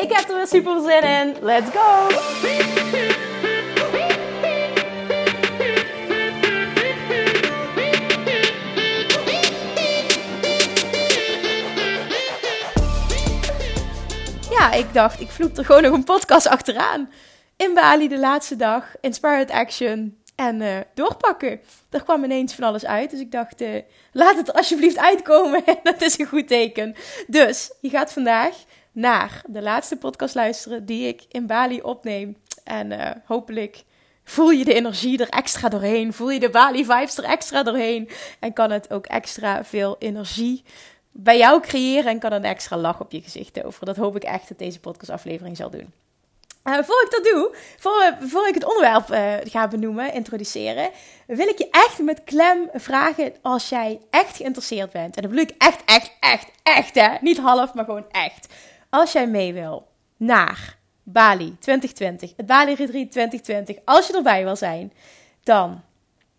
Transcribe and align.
Ik 0.00 0.12
heb 0.12 0.28
er 0.28 0.36
weer 0.36 0.46
super 0.46 0.80
zin 0.80 1.02
in. 1.02 1.36
Let's 1.40 1.70
go! 1.70 2.08
Ja, 14.50 14.72
ik 14.72 14.92
dacht, 14.92 15.20
ik 15.20 15.28
vloep 15.28 15.58
er 15.58 15.64
gewoon 15.64 15.82
nog 15.82 15.92
een 15.92 16.04
podcast 16.04 16.48
achteraan. 16.48 17.10
In 17.56 17.74
Bali 17.74 18.08
de 18.08 18.18
laatste 18.18 18.56
dag, 18.56 18.84
Inspired 19.00 19.50
Action 19.50 20.18
en 20.36 20.60
uh, 20.60 20.76
doorpakken. 20.94 21.60
Er 21.90 22.02
kwam 22.02 22.24
ineens 22.24 22.54
van 22.54 22.64
alles 22.64 22.86
uit, 22.86 23.10
dus 23.10 23.20
ik 23.20 23.32
dacht, 23.32 23.60
uh, 23.60 23.68
laat 24.12 24.36
het 24.36 24.52
alsjeblieft 24.52 24.98
uitkomen. 24.98 25.64
dat 25.82 26.02
is 26.02 26.18
een 26.18 26.26
goed 26.26 26.48
teken. 26.48 26.94
Dus, 27.26 27.72
je 27.80 27.88
gaat 27.88 28.12
vandaag 28.12 28.54
naar 29.00 29.42
de 29.46 29.62
laatste 29.62 29.96
podcast 29.96 30.34
luisteren 30.34 30.86
die 30.86 31.08
ik 31.08 31.22
in 31.28 31.46
Bali 31.46 31.80
opneem. 31.82 32.36
En 32.64 32.92
uh, 32.92 33.10
hopelijk 33.24 33.84
voel 34.24 34.50
je 34.50 34.64
de 34.64 34.74
energie 34.74 35.18
er 35.18 35.28
extra 35.28 35.68
doorheen. 35.68 36.12
Voel 36.12 36.30
je 36.30 36.40
de 36.40 36.50
Bali 36.50 36.84
vibes 36.84 37.16
er 37.16 37.24
extra 37.24 37.62
doorheen. 37.62 38.10
En 38.40 38.52
kan 38.52 38.70
het 38.70 38.92
ook 38.92 39.06
extra 39.06 39.64
veel 39.64 39.96
energie 39.98 40.62
bij 41.10 41.38
jou 41.38 41.60
creëren. 41.60 42.10
En 42.10 42.18
kan 42.18 42.32
een 42.32 42.44
extra 42.44 42.76
lach 42.76 43.00
op 43.00 43.12
je 43.12 43.22
gezicht 43.22 43.64
over. 43.64 43.86
Dat 43.86 43.96
hoop 43.96 44.16
ik 44.16 44.24
echt 44.24 44.48
dat 44.48 44.58
deze 44.58 44.80
podcastaflevering 44.80 45.56
zal 45.56 45.70
doen. 45.70 45.92
Uh, 46.64 46.74
voor 46.74 47.02
ik 47.04 47.10
dat 47.10 47.24
doe, 47.24 47.54
voor, 47.78 48.16
voor 48.20 48.48
ik 48.48 48.54
het 48.54 48.64
onderwerp 48.64 49.10
uh, 49.10 49.50
ga 49.52 49.68
benoemen, 49.68 50.12
introduceren, 50.12 50.90
wil 51.26 51.48
ik 51.48 51.58
je 51.58 51.68
echt 51.70 51.98
met 51.98 52.24
klem 52.24 52.68
vragen 52.72 53.32
als 53.42 53.68
jij 53.68 54.00
echt 54.10 54.36
geïnteresseerd 54.36 54.92
bent. 54.92 55.16
En 55.16 55.22
dat 55.22 55.30
bedoel 55.30 55.46
ik 55.46 55.54
echt, 55.58 55.84
echt, 55.84 56.12
echt, 56.20 56.46
echt 56.62 56.94
hè. 56.94 57.08
Niet 57.20 57.38
half, 57.38 57.74
maar 57.74 57.84
gewoon 57.84 58.06
echt. 58.10 58.46
Als 58.90 59.12
jij 59.12 59.26
mee 59.28 59.52
wil 59.52 59.86
naar 60.16 60.78
Bali 61.02 61.56
2020, 61.58 62.32
het 62.36 62.46
Bali 62.46 62.74
Retreat 62.74 63.10
2020, 63.10 63.76
als 63.84 64.06
je 64.06 64.16
erbij 64.16 64.44
wil 64.44 64.56
zijn, 64.56 64.92
dan 65.42 65.82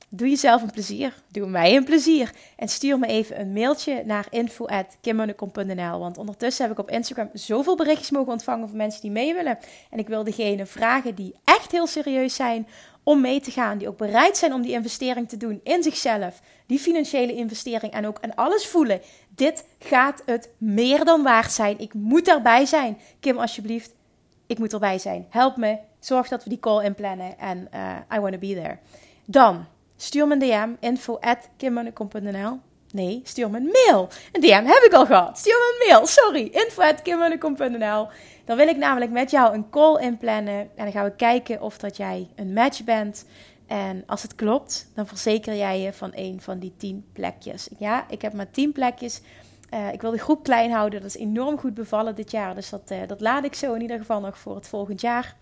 doe 0.09 0.29
jezelf 0.29 0.61
een 0.61 0.71
plezier. 0.71 1.13
Doe 1.27 1.47
mij 1.47 1.75
een 1.75 1.83
plezier. 1.83 2.31
En 2.55 2.67
stuur 2.67 2.99
me 2.99 3.07
even 3.07 3.39
een 3.39 3.53
mailtje 3.53 4.03
naar 4.05 4.27
info.kimmonnekom.nl. 4.29 5.99
Want 5.99 6.17
ondertussen 6.17 6.63
heb 6.63 6.73
ik 6.73 6.79
op 6.79 6.89
Instagram 6.89 7.29
zoveel 7.33 7.75
berichtjes 7.75 8.11
mogen 8.11 8.31
ontvangen 8.31 8.67
van 8.67 8.77
mensen 8.77 9.01
die 9.01 9.11
mee 9.11 9.33
willen. 9.33 9.57
En 9.89 9.99
ik 9.99 10.07
wil 10.07 10.23
degene 10.23 10.65
vragen 10.65 11.15
die 11.15 11.35
echt 11.43 11.71
heel 11.71 11.87
serieus 11.87 12.35
zijn 12.35 12.67
om 13.03 13.21
mee 13.21 13.41
te 13.41 13.51
gaan. 13.51 13.77
Die 13.77 13.87
ook 13.87 13.97
bereid 13.97 14.37
zijn 14.37 14.53
om 14.53 14.61
die 14.61 14.71
investering 14.71 15.29
te 15.29 15.37
doen 15.37 15.59
in 15.63 15.83
zichzelf. 15.83 16.41
Die 16.65 16.79
financiële 16.79 17.33
investering 17.33 17.93
en 17.93 18.07
ook 18.07 18.19
en 18.19 18.35
alles 18.35 18.67
voelen. 18.67 19.01
Dit 19.29 19.65
gaat 19.79 20.21
het 20.25 20.49
meer 20.57 21.05
dan 21.05 21.23
waard 21.23 21.51
zijn. 21.51 21.79
Ik 21.79 21.93
moet 21.93 22.27
erbij 22.27 22.65
zijn. 22.65 22.97
Kim, 23.19 23.37
alsjeblieft. 23.37 23.93
Ik 24.47 24.57
moet 24.57 24.73
erbij 24.73 24.99
zijn. 24.99 25.25
Help 25.29 25.57
me. 25.57 25.77
Zorg 25.99 26.27
dat 26.27 26.43
we 26.43 26.49
die 26.49 26.59
call 26.59 26.83
inplannen. 26.83 27.39
En 27.39 27.67
uh, 27.73 28.17
I 28.17 28.19
want 28.19 28.33
to 28.33 28.39
be 28.39 28.53
there. 28.53 28.77
Dan 29.25 29.65
stuur 29.95 30.27
me 30.27 30.33
een 30.33 30.39
DM. 30.39 30.85
Info 30.85 31.17
at 31.19 31.49
Nee, 32.93 33.21
stuur 33.23 33.49
me 33.49 33.57
een 33.57 33.75
mail. 33.85 34.09
Een 34.31 34.41
DM 34.41 34.65
heb 34.65 34.83
ik 34.83 34.93
al 34.93 35.05
gehad. 35.05 35.37
Stuur 35.37 35.53
me 35.53 35.79
een 35.79 35.87
mail. 35.87 36.07
Sorry. 36.07 36.49
Info 36.51 36.81
at 36.81 37.05
Dan 38.45 38.57
wil 38.57 38.67
ik 38.67 38.77
namelijk 38.77 39.11
met 39.11 39.31
jou 39.31 39.53
een 39.53 39.69
call 39.69 40.01
inplannen. 40.01 40.59
En 40.59 40.83
dan 40.83 40.91
gaan 40.91 41.05
we 41.05 41.15
kijken 41.15 41.61
of 41.61 41.77
dat 41.77 41.97
jij 41.97 42.27
een 42.35 42.53
match 42.53 42.83
bent. 42.83 43.25
En 43.67 44.03
als 44.07 44.21
het 44.21 44.35
klopt, 44.35 44.91
dan 44.95 45.07
verzeker 45.07 45.55
jij 45.55 45.79
je 45.79 45.93
van 45.93 46.11
een 46.13 46.41
van 46.41 46.59
die 46.59 46.73
tien 46.77 47.05
plekjes. 47.13 47.69
Ja, 47.77 48.05
ik 48.09 48.21
heb 48.21 48.33
maar 48.33 48.51
tien 48.51 48.71
plekjes. 48.71 49.21
Uh, 49.73 49.93
ik 49.93 50.01
wil 50.01 50.11
de 50.11 50.17
groep 50.17 50.43
klein 50.43 50.71
houden. 50.71 51.01
Dat 51.01 51.09
is 51.09 51.21
enorm 51.21 51.57
goed 51.57 51.73
bevallen 51.73 52.15
dit 52.15 52.31
jaar. 52.31 52.55
Dus 52.55 52.69
dat, 52.69 52.91
uh, 52.91 52.97
dat 53.07 53.21
laat 53.21 53.43
ik 53.43 53.55
zo 53.55 53.73
in 53.73 53.81
ieder 53.81 53.97
geval 53.97 54.19
nog 54.19 54.37
voor 54.37 54.55
het 54.55 54.67
volgend 54.67 55.01
jaar. 55.01 55.35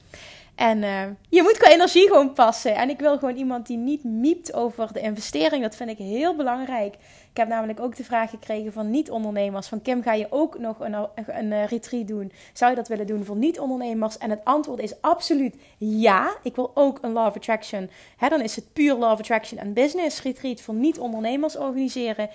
En 0.59 0.83
uh, 0.83 1.01
je 1.29 1.41
moet 1.41 1.57
qua 1.57 1.71
energie 1.71 2.07
gewoon 2.07 2.33
passen. 2.33 2.75
En 2.75 2.89
ik 2.89 2.99
wil 2.99 3.17
gewoon 3.17 3.35
iemand 3.35 3.67
die 3.67 3.77
niet 3.77 4.03
miept 4.03 4.53
over 4.53 4.93
de 4.93 4.99
investering. 4.99 5.63
Dat 5.63 5.75
vind 5.75 5.89
ik 5.89 5.97
heel 5.97 6.35
belangrijk. 6.35 6.93
Ik 7.31 7.37
heb 7.37 7.47
namelijk 7.47 7.79
ook 7.79 7.95
de 7.95 8.03
vraag 8.03 8.29
gekregen 8.29 8.73
van 8.73 8.89
niet-ondernemers. 8.89 9.67
Van 9.67 9.81
Kim, 9.81 10.01
ga 10.01 10.13
je 10.13 10.27
ook 10.29 10.57
nog 10.57 10.79
een, 10.79 10.95
een, 11.15 11.65
retreat 11.65 12.07
doen? 12.07 12.31
Zou 12.53 12.71
je 12.71 12.77
dat 12.77 12.87
willen 12.87 13.07
doen 13.07 13.25
voor 13.25 13.35
niet-ondernemers? 13.35 14.17
En 14.17 14.29
het 14.29 14.45
antwoord 14.45 14.79
is 14.79 15.01
absoluut 15.01 15.55
ja. 15.77 16.35
Ik 16.43 16.55
wil 16.55 16.71
ook 16.73 16.99
een 17.01 17.17
of 17.17 17.35
Attraction. 17.35 17.89
Hè, 18.17 18.29
dan 18.29 18.41
is 18.41 18.55
het 18.55 18.73
puur 18.73 18.95
of 18.95 19.19
Attraction 19.19 19.59
en 19.59 19.73
Business 19.73 20.21
retreat 20.21 20.61
voor 20.61 20.75
niet-ondernemers 20.75 21.57
organiseren. 21.57 22.29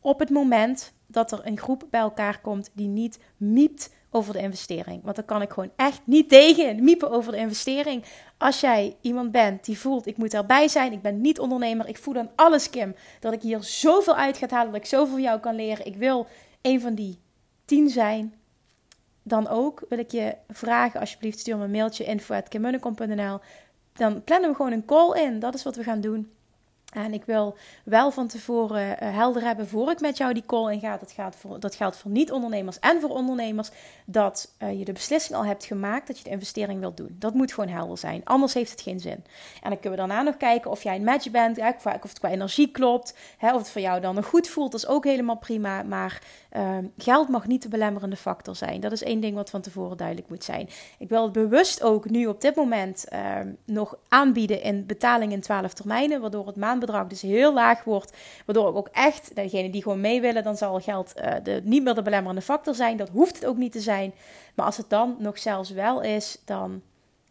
Op 0.00 0.18
het 0.18 0.30
moment 0.30 0.92
dat 1.06 1.32
er 1.32 1.40
een 1.44 1.58
groep 1.58 1.84
bij 1.90 2.00
elkaar 2.00 2.40
komt 2.40 2.70
die 2.72 2.88
niet 2.88 3.18
miept 3.36 3.90
over 4.10 4.32
de 4.32 4.38
investering. 4.38 5.02
Want 5.02 5.16
dan 5.16 5.24
kan 5.24 5.42
ik 5.42 5.50
gewoon 5.50 5.70
echt 5.76 6.00
niet 6.04 6.28
tegen 6.28 6.84
miepen 6.84 7.10
over 7.10 7.32
de 7.32 7.38
investering. 7.38 8.04
Als 8.38 8.60
jij 8.60 8.96
iemand 9.00 9.32
bent 9.32 9.64
die 9.64 9.78
voelt, 9.78 10.06
ik 10.06 10.16
moet 10.16 10.34
erbij 10.34 10.68
zijn, 10.68 10.92
ik 10.92 11.02
ben 11.02 11.20
niet 11.20 11.38
ondernemer, 11.38 11.88
ik 11.88 11.98
voel 11.98 12.14
dan 12.14 12.30
alles, 12.36 12.70
Kim, 12.70 12.94
dat 13.20 13.32
ik 13.32 13.42
hier 13.42 13.62
zoveel 13.62 14.16
uit 14.16 14.36
ga 14.36 14.46
halen, 14.50 14.72
dat 14.72 14.80
ik 14.80 14.86
zoveel 14.86 15.12
van 15.12 15.22
jou 15.22 15.40
kan 15.40 15.54
leren. 15.54 15.86
Ik 15.86 15.96
wil 15.96 16.26
een 16.62 16.80
van 16.80 16.94
die 16.94 17.18
tien 17.64 17.88
zijn. 17.88 18.34
Dan 19.22 19.48
ook 19.48 19.84
wil 19.88 19.98
ik 19.98 20.10
je 20.10 20.36
vragen, 20.48 21.00
alsjeblieft, 21.00 21.38
stuur 21.38 21.56
me 21.56 21.64
een 21.64 21.70
mailtje 21.70 22.04
info.kimmunnekom.nl. 22.04 23.38
Dan 23.92 24.24
plannen 24.24 24.50
we 24.50 24.56
gewoon 24.56 24.72
een 24.72 24.84
call 24.84 25.22
in. 25.22 25.38
Dat 25.38 25.54
is 25.54 25.62
wat 25.62 25.76
we 25.76 25.82
gaan 25.82 26.00
doen. 26.00 26.30
En 26.90 27.14
ik 27.14 27.24
wil 27.24 27.56
wel 27.84 28.10
van 28.10 28.26
tevoren 28.26 28.90
uh, 29.02 29.14
helder 29.14 29.42
hebben 29.42 29.68
voor 29.68 29.90
ik 29.90 30.00
met 30.00 30.16
jou 30.16 30.32
die 30.32 30.46
call 30.46 30.72
in 30.72 30.80
ga. 30.80 30.96
Dat, 30.96 31.12
gaat 31.12 31.36
dat 31.58 31.74
geldt 31.74 31.96
voor 31.96 32.10
niet-ondernemers 32.10 32.78
en 32.78 33.00
voor 33.00 33.10
ondernemers. 33.10 33.70
Dat 34.04 34.54
uh, 34.58 34.78
je 34.78 34.84
de 34.84 34.92
beslissing 34.92 35.38
al 35.38 35.44
hebt 35.44 35.64
gemaakt 35.64 36.06
dat 36.06 36.18
je 36.18 36.24
de 36.24 36.30
investering 36.30 36.80
wilt 36.80 36.96
doen. 36.96 37.16
Dat 37.18 37.34
moet 37.34 37.52
gewoon 37.52 37.70
helder 37.70 37.98
zijn. 37.98 38.24
Anders 38.24 38.54
heeft 38.54 38.70
het 38.70 38.80
geen 38.80 39.00
zin. 39.00 39.24
En 39.62 39.70
dan 39.70 39.80
kunnen 39.80 39.90
we 39.90 40.06
daarna 40.06 40.22
nog 40.22 40.36
kijken 40.36 40.70
of 40.70 40.82
jij 40.82 40.96
een 40.96 41.04
match 41.04 41.30
bent. 41.30 41.58
Of 41.58 42.02
het 42.02 42.18
qua 42.18 42.28
energie 42.28 42.70
klopt. 42.70 43.16
Hè, 43.38 43.54
of 43.54 43.58
het 43.58 43.70
voor 43.70 43.80
jou 43.80 44.00
dan 44.00 44.14
nog 44.14 44.26
goed 44.26 44.48
voelt. 44.48 44.72
Dat 44.72 44.80
is 44.80 44.86
ook 44.86 45.04
helemaal 45.04 45.38
prima. 45.38 45.82
Maar 45.82 46.22
uh, 46.56 46.78
geld 46.98 47.28
mag 47.28 47.46
niet 47.46 47.62
de 47.62 47.68
belemmerende 47.68 48.16
factor 48.16 48.56
zijn. 48.56 48.80
Dat 48.80 48.92
is 48.92 49.02
één 49.02 49.20
ding 49.20 49.34
wat 49.34 49.50
van 49.50 49.60
tevoren 49.60 49.96
duidelijk 49.96 50.28
moet 50.28 50.44
zijn. 50.44 50.68
Ik 50.98 51.08
wil 51.08 51.22
het 51.22 51.32
bewust 51.32 51.82
ook 51.82 52.10
nu 52.10 52.26
op 52.26 52.40
dit 52.40 52.56
moment 52.56 53.08
ehm, 53.08 53.52
nog 53.64 53.96
aanbieden 54.08 54.62
in 54.62 54.86
betaling 54.86 55.32
in 55.32 55.40
12 55.40 55.72
termijnen. 55.72 56.20
Waardoor 56.20 56.46
het 56.46 56.56
maand 56.56 56.80
bedrag 56.80 57.06
dus 57.06 57.22
heel 57.22 57.52
laag 57.52 57.84
wordt. 57.84 58.16
Waardoor 58.46 58.68
ik 58.68 58.76
ook 58.76 58.88
echt, 58.92 59.34
degene 59.34 59.70
die 59.70 59.82
gewoon 59.82 60.00
mee 60.00 60.20
willen, 60.20 60.44
dan 60.44 60.56
zal 60.56 60.80
geld 60.80 61.12
uh, 61.16 61.34
de, 61.42 61.60
niet 61.64 61.82
meer 61.82 61.94
de 61.94 62.02
belemmerende 62.02 62.42
factor 62.42 62.74
zijn. 62.74 62.96
Dat 62.96 63.08
hoeft 63.08 63.34
het 63.34 63.46
ook 63.46 63.56
niet 63.56 63.72
te 63.72 63.80
zijn. 63.80 64.12
Maar 64.54 64.66
als 64.66 64.76
het 64.76 64.90
dan 64.90 65.16
nog 65.18 65.38
zelfs 65.38 65.70
wel 65.70 66.02
is, 66.02 66.42
dan 66.44 66.82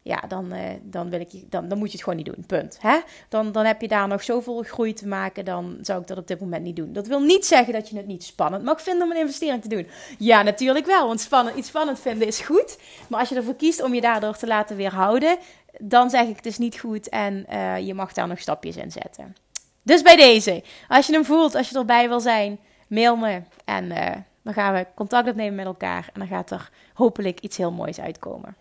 ja, 0.09 0.23
dan, 0.27 0.53
uh, 0.53 0.61
dan, 0.81 1.09
wil 1.09 1.19
ik, 1.19 1.51
dan, 1.51 1.67
dan 1.67 1.77
moet 1.77 1.87
je 1.87 1.93
het 1.93 2.03
gewoon 2.03 2.17
niet 2.17 2.25
doen. 2.25 2.43
Punt. 2.47 2.77
Hè? 2.81 2.99
Dan, 3.29 3.51
dan 3.51 3.65
heb 3.65 3.81
je 3.81 3.87
daar 3.87 4.07
nog 4.07 4.23
zoveel 4.23 4.63
groei 4.63 4.93
te 4.93 5.07
maken. 5.07 5.45
Dan 5.45 5.77
zou 5.81 6.01
ik 6.01 6.07
dat 6.07 6.17
op 6.17 6.27
dit 6.27 6.39
moment 6.39 6.63
niet 6.63 6.75
doen. 6.75 6.93
Dat 6.93 7.07
wil 7.07 7.19
niet 7.19 7.45
zeggen 7.45 7.73
dat 7.73 7.89
je 7.89 7.97
het 7.97 8.07
niet 8.07 8.23
spannend 8.23 8.63
mag 8.63 8.81
vinden 8.81 9.03
om 9.03 9.11
een 9.11 9.19
investering 9.19 9.61
te 9.61 9.69
doen. 9.69 9.87
Ja, 10.17 10.41
natuurlijk 10.41 10.85
wel. 10.85 11.07
Want 11.07 11.19
spannend, 11.21 11.57
iets 11.57 11.67
spannend 11.67 11.99
vinden 11.99 12.27
is 12.27 12.39
goed. 12.39 12.77
Maar 13.09 13.19
als 13.19 13.29
je 13.29 13.35
ervoor 13.35 13.55
kiest 13.55 13.83
om 13.83 13.93
je 13.93 14.01
daardoor 14.01 14.37
te 14.37 14.47
laten 14.47 14.75
weerhouden, 14.75 15.37
dan 15.79 16.09
zeg 16.09 16.27
ik 16.27 16.35
het 16.35 16.45
is 16.45 16.57
niet 16.57 16.79
goed. 16.79 17.09
En 17.09 17.45
uh, 17.49 17.79
je 17.79 17.93
mag 17.93 18.13
daar 18.13 18.27
nog 18.27 18.39
stapjes 18.39 18.75
in 18.75 18.91
zetten. 18.91 19.35
Dus 19.81 20.01
bij 20.01 20.15
deze, 20.15 20.63
als 20.87 21.07
je 21.07 21.13
hem 21.13 21.25
voelt, 21.25 21.55
als 21.55 21.69
je 21.69 21.77
erbij 21.77 22.07
wil 22.07 22.19
zijn, 22.19 22.59
mail 22.87 23.15
me. 23.15 23.41
En 23.65 23.85
uh, 23.85 24.11
dan 24.41 24.53
gaan 24.53 24.73
we 24.73 24.87
contact 24.95 25.29
opnemen 25.29 25.55
met 25.55 25.65
elkaar. 25.65 26.09
En 26.13 26.19
dan 26.19 26.29
gaat 26.29 26.51
er 26.51 26.69
hopelijk 26.93 27.39
iets 27.39 27.57
heel 27.57 27.71
moois 27.71 27.99
uitkomen. 27.99 28.55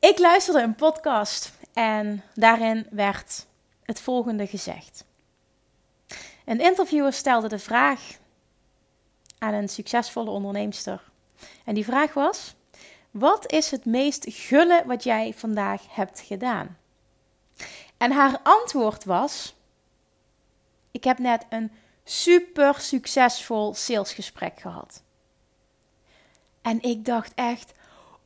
Ik 0.00 0.18
luisterde 0.18 0.62
een 0.62 0.74
podcast 0.74 1.52
en 1.72 2.22
daarin 2.34 2.86
werd 2.90 3.46
het 3.82 4.00
volgende 4.00 4.46
gezegd. 4.46 5.04
Een 6.44 6.60
interviewer 6.60 7.12
stelde 7.12 7.48
de 7.48 7.58
vraag 7.58 8.00
aan 9.38 9.54
een 9.54 9.68
succesvolle 9.68 10.30
onderneemster. 10.30 11.02
En 11.64 11.74
die 11.74 11.84
vraag 11.84 12.14
was: 12.14 12.54
Wat 13.10 13.52
is 13.52 13.70
het 13.70 13.84
meest 13.84 14.26
gulle 14.28 14.82
wat 14.86 15.04
jij 15.04 15.34
vandaag 15.36 15.94
hebt 15.94 16.20
gedaan? 16.20 16.78
En 17.96 18.12
haar 18.12 18.40
antwoord 18.42 19.04
was: 19.04 19.54
Ik 20.90 21.04
heb 21.04 21.18
net 21.18 21.46
een 21.48 21.72
super 22.04 22.74
succesvol 22.80 23.74
salesgesprek 23.74 24.60
gehad. 24.60 25.02
En 26.62 26.82
ik 26.82 27.04
dacht 27.04 27.32
echt: 27.34 27.72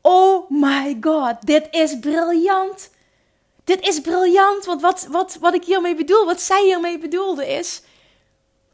Oh 0.06 0.50
my 0.50 0.96
god, 1.00 1.36
dit 1.40 1.68
is 1.70 1.98
briljant. 1.98 2.90
Dit 3.64 3.86
is 3.86 4.00
briljant, 4.00 4.64
want 4.64 4.80
wat, 4.80 5.06
wat, 5.10 5.36
wat 5.40 5.54
ik 5.54 5.64
hiermee 5.64 5.94
bedoel, 5.94 6.24
wat 6.24 6.40
zij 6.40 6.64
hiermee 6.64 6.98
bedoelde 6.98 7.48
is, 7.48 7.82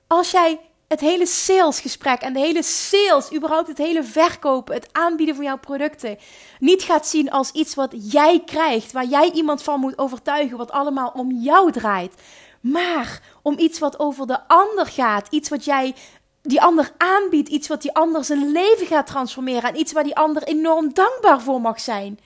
als 0.07 0.31
jij 0.31 0.61
het 0.89 1.01
hele 1.01 1.27
salesgesprek 1.27 2.21
en 2.21 2.33
de 2.33 2.39
hele 2.39 2.63
sales, 2.63 3.33
überhaupt 3.35 3.69
het 3.69 3.79
hele 3.79 4.03
verkopen, 4.03 4.75
het 4.75 4.89
aanbieden 4.93 5.35
van 5.35 5.45
jouw 5.45 5.59
producten, 5.59 6.19
niet 6.59 6.83
gaat 6.83 7.07
zien 7.07 7.31
als 7.31 7.51
iets 7.51 7.75
wat 7.75 8.13
jij 8.13 8.43
krijgt, 8.45 8.93
waar 8.93 9.07
jij 9.07 9.31
iemand 9.31 9.63
van 9.63 9.81
moet 9.81 9.99
overtuigen, 9.99 10.57
wat 10.57 10.71
allemaal 10.71 11.13
om 11.15 11.33
jou 11.33 11.73
draait, 11.73 12.15
maar 12.61 13.23
om 13.43 13.59
iets 13.59 13.79
wat 13.79 13.99
over 13.99 14.27
de 14.27 14.49
ander 14.49 14.87
gaat, 14.87 15.27
iets 15.31 15.49
wat 15.49 15.65
jij 15.65 15.95
die 16.43 16.61
ander 16.61 16.93
aanbiedt, 16.97 17.49
iets 17.49 17.69
wat 17.69 17.83
die 17.83 17.95
ander 17.95 18.25
zijn 18.25 18.53
leven 18.53 18.87
gaat 18.87 19.07
transformeren 19.07 19.71
en 19.71 19.79
iets 19.79 19.93
waar 19.93 20.05
die 20.05 20.17
ander 20.17 20.43
enorm 20.43 20.95
dankbaar 20.95 21.41
voor 21.41 21.61
mag 21.61 21.81
zijn, 21.81 22.19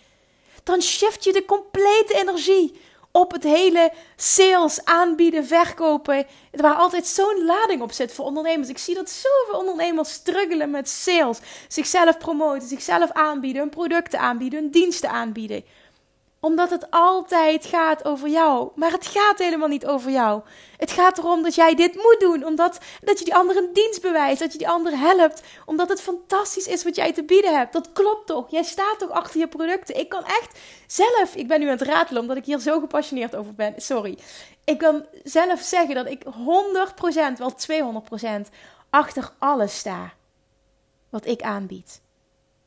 dan 0.63 0.83
shift 0.83 1.25
je 1.25 1.33
de 1.33 1.45
complete 1.45 2.15
energie 2.15 2.81
op 3.11 3.33
het 3.33 3.43
hele 3.43 3.93
sales, 4.17 4.85
aanbieden, 4.85 5.47
verkopen. 5.47 6.27
Waar 6.51 6.75
altijd 6.75 7.07
zo'n 7.07 7.45
lading 7.45 7.83
op 7.83 7.93
zit 7.93 8.13
voor 8.13 8.25
ondernemers. 8.25 8.69
Ik 8.69 8.79
zie 8.79 8.95
dat 8.95 9.11
zoveel 9.11 9.59
ondernemers 9.61 10.13
struggelen 10.13 10.71
met 10.71 10.89
sales. 10.89 11.39
Zichzelf 11.69 12.19
promoten, 12.19 12.69
zichzelf 12.69 13.11
aanbieden, 13.11 13.63
hun 13.63 13.71
producten 13.71 14.19
aanbieden, 14.19 14.61
hun 14.61 14.71
diensten 14.71 15.11
aanbieden 15.11 15.65
omdat 16.45 16.71
het 16.71 16.91
altijd 16.91 17.67
gaat 17.67 18.05
over 18.05 18.29
jou. 18.29 18.71
Maar 18.75 18.91
het 18.91 19.07
gaat 19.07 19.39
helemaal 19.39 19.69
niet 19.69 19.87
over 19.87 20.11
jou. 20.11 20.43
Het 20.77 20.91
gaat 20.91 21.19
erom 21.19 21.43
dat 21.43 21.55
jij 21.55 21.75
dit 21.75 21.95
moet 21.95 22.17
doen. 22.19 22.45
Omdat 22.45 22.79
dat 23.01 23.19
je 23.19 23.25
die 23.25 23.35
ander 23.35 23.57
een 23.57 23.71
dienst 23.73 24.03
bewijst. 24.03 24.41
Dat 24.41 24.53
je 24.53 24.59
die 24.59 24.69
ander 24.69 24.99
helpt. 24.99 25.43
Omdat 25.67 25.89
het 25.89 26.01
fantastisch 26.01 26.67
is 26.67 26.85
wat 26.85 26.97
jij 26.97 27.13
te 27.13 27.25
bieden 27.25 27.57
hebt. 27.57 27.73
Dat 27.73 27.93
klopt 27.93 28.27
toch? 28.27 28.51
Jij 28.51 28.63
staat 28.63 28.99
toch 28.99 29.11
achter 29.11 29.41
je 29.41 29.49
producten. 29.49 29.99
Ik 29.99 30.09
kan 30.09 30.25
echt 30.25 30.59
zelf. 30.87 31.35
Ik 31.35 31.49
ben 31.49 31.61
nu 31.61 31.67
aan 31.67 31.79
het 31.79 31.89
ratelen 31.89 32.23
omdat 32.23 32.37
ik 32.37 32.45
hier 32.45 32.59
zo 32.59 32.81
gepassioneerd 32.81 33.37
over 33.37 33.55
ben. 33.55 33.75
Sorry. 33.77 34.19
Ik 34.65 34.79
kan 34.79 35.05
zelf 35.23 35.61
zeggen 35.61 35.95
dat 35.95 36.07
ik 36.07 36.25
100%, 36.25 36.29
wel 37.39 37.55
200% 38.49 38.51
achter 38.91 39.31
alles 39.39 39.79
sta. 39.79 40.13
Wat 41.09 41.27
ik 41.27 41.43
aanbied. 41.43 42.01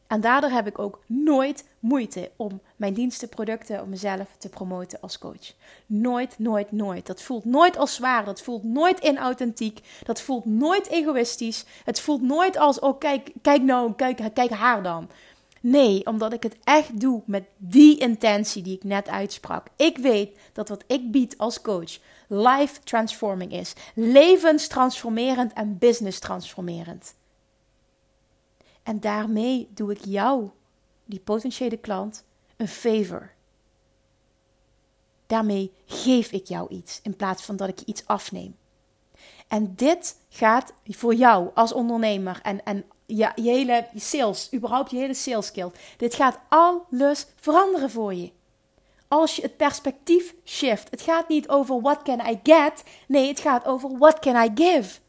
En 0.07 0.21
daardoor 0.21 0.49
heb 0.49 0.67
ik 0.67 0.79
ook 0.79 0.99
nooit 1.05 1.65
moeite 1.79 2.31
om 2.35 2.61
mijn 2.77 2.93
diensten, 2.93 3.29
producten, 3.29 3.81
om 3.81 3.89
mezelf 3.89 4.27
te 4.37 4.49
promoten 4.49 5.01
als 5.01 5.17
coach. 5.17 5.53
Nooit, 5.85 6.39
nooit, 6.39 6.71
nooit. 6.71 7.05
Dat 7.05 7.21
voelt 7.21 7.45
nooit 7.45 7.77
als 7.77 7.95
zwaar. 7.95 8.25
Dat 8.25 8.41
voelt 8.41 8.63
nooit 8.63 8.99
inauthentiek. 8.99 9.79
Dat 10.03 10.21
voelt 10.21 10.45
nooit 10.45 10.87
egoïstisch. 10.87 11.65
Het 11.83 11.99
voelt 11.99 12.21
nooit 12.21 12.57
als, 12.57 12.79
oh 12.79 12.99
kijk, 12.99 13.31
kijk 13.41 13.61
nou, 13.61 13.93
kijk, 13.93 14.33
kijk 14.33 14.49
haar 14.49 14.83
dan. 14.83 15.09
Nee, 15.61 16.05
omdat 16.05 16.33
ik 16.33 16.43
het 16.43 16.57
echt 16.63 16.99
doe 16.99 17.21
met 17.25 17.43
die 17.57 17.97
intentie 17.97 18.63
die 18.63 18.75
ik 18.75 18.83
net 18.83 19.07
uitsprak. 19.07 19.67
Ik 19.75 19.97
weet 19.97 20.37
dat 20.53 20.69
wat 20.69 20.83
ik 20.87 21.11
bied 21.11 21.37
als 21.37 21.61
coach 21.61 21.99
life 22.27 22.79
transforming 22.83 23.51
is. 23.51 23.73
Levenstransformerend 23.93 25.53
en 25.53 25.77
business 25.77 26.19
transformerend. 26.19 27.13
En 28.83 28.99
daarmee 28.99 29.67
doe 29.73 29.91
ik 29.91 30.05
jou, 30.05 30.49
die 31.05 31.19
potentiële 31.19 31.77
klant, 31.77 32.23
een 32.57 32.67
favor. 32.67 33.31
Daarmee 35.27 35.71
geef 35.85 36.31
ik 36.31 36.47
jou 36.47 36.69
iets 36.69 36.99
in 37.03 37.15
plaats 37.15 37.43
van 37.43 37.55
dat 37.55 37.69
ik 37.69 37.79
je 37.79 37.85
iets 37.85 38.05
afneem. 38.05 38.55
En 39.47 39.73
dit 39.75 40.17
gaat 40.29 40.73
voor 40.85 41.13
jou 41.13 41.49
als 41.53 41.73
ondernemer 41.73 42.39
en, 42.43 42.65
en 42.65 42.85
je 43.05 43.31
hele 43.35 43.87
sales, 43.95 44.53
überhaupt 44.53 44.91
je 44.91 44.97
hele 44.97 45.13
sales 45.13 45.45
skill. 45.45 45.71
Dit 45.97 46.13
gaat 46.15 46.39
alles 46.47 47.27
veranderen 47.35 47.89
voor 47.89 48.13
je. 48.13 48.31
Als 49.07 49.35
je 49.35 49.41
het 49.41 49.57
perspectief 49.57 50.35
shift. 50.45 50.89
Het 50.89 51.01
gaat 51.01 51.27
niet 51.27 51.49
over 51.49 51.81
what 51.81 52.01
can 52.01 52.19
I 52.19 52.39
get. 52.43 52.83
Nee, 53.07 53.27
het 53.27 53.39
gaat 53.39 53.65
over 53.65 53.97
what 53.97 54.19
can 54.19 54.35
I 54.35 54.51
give. 54.55 54.99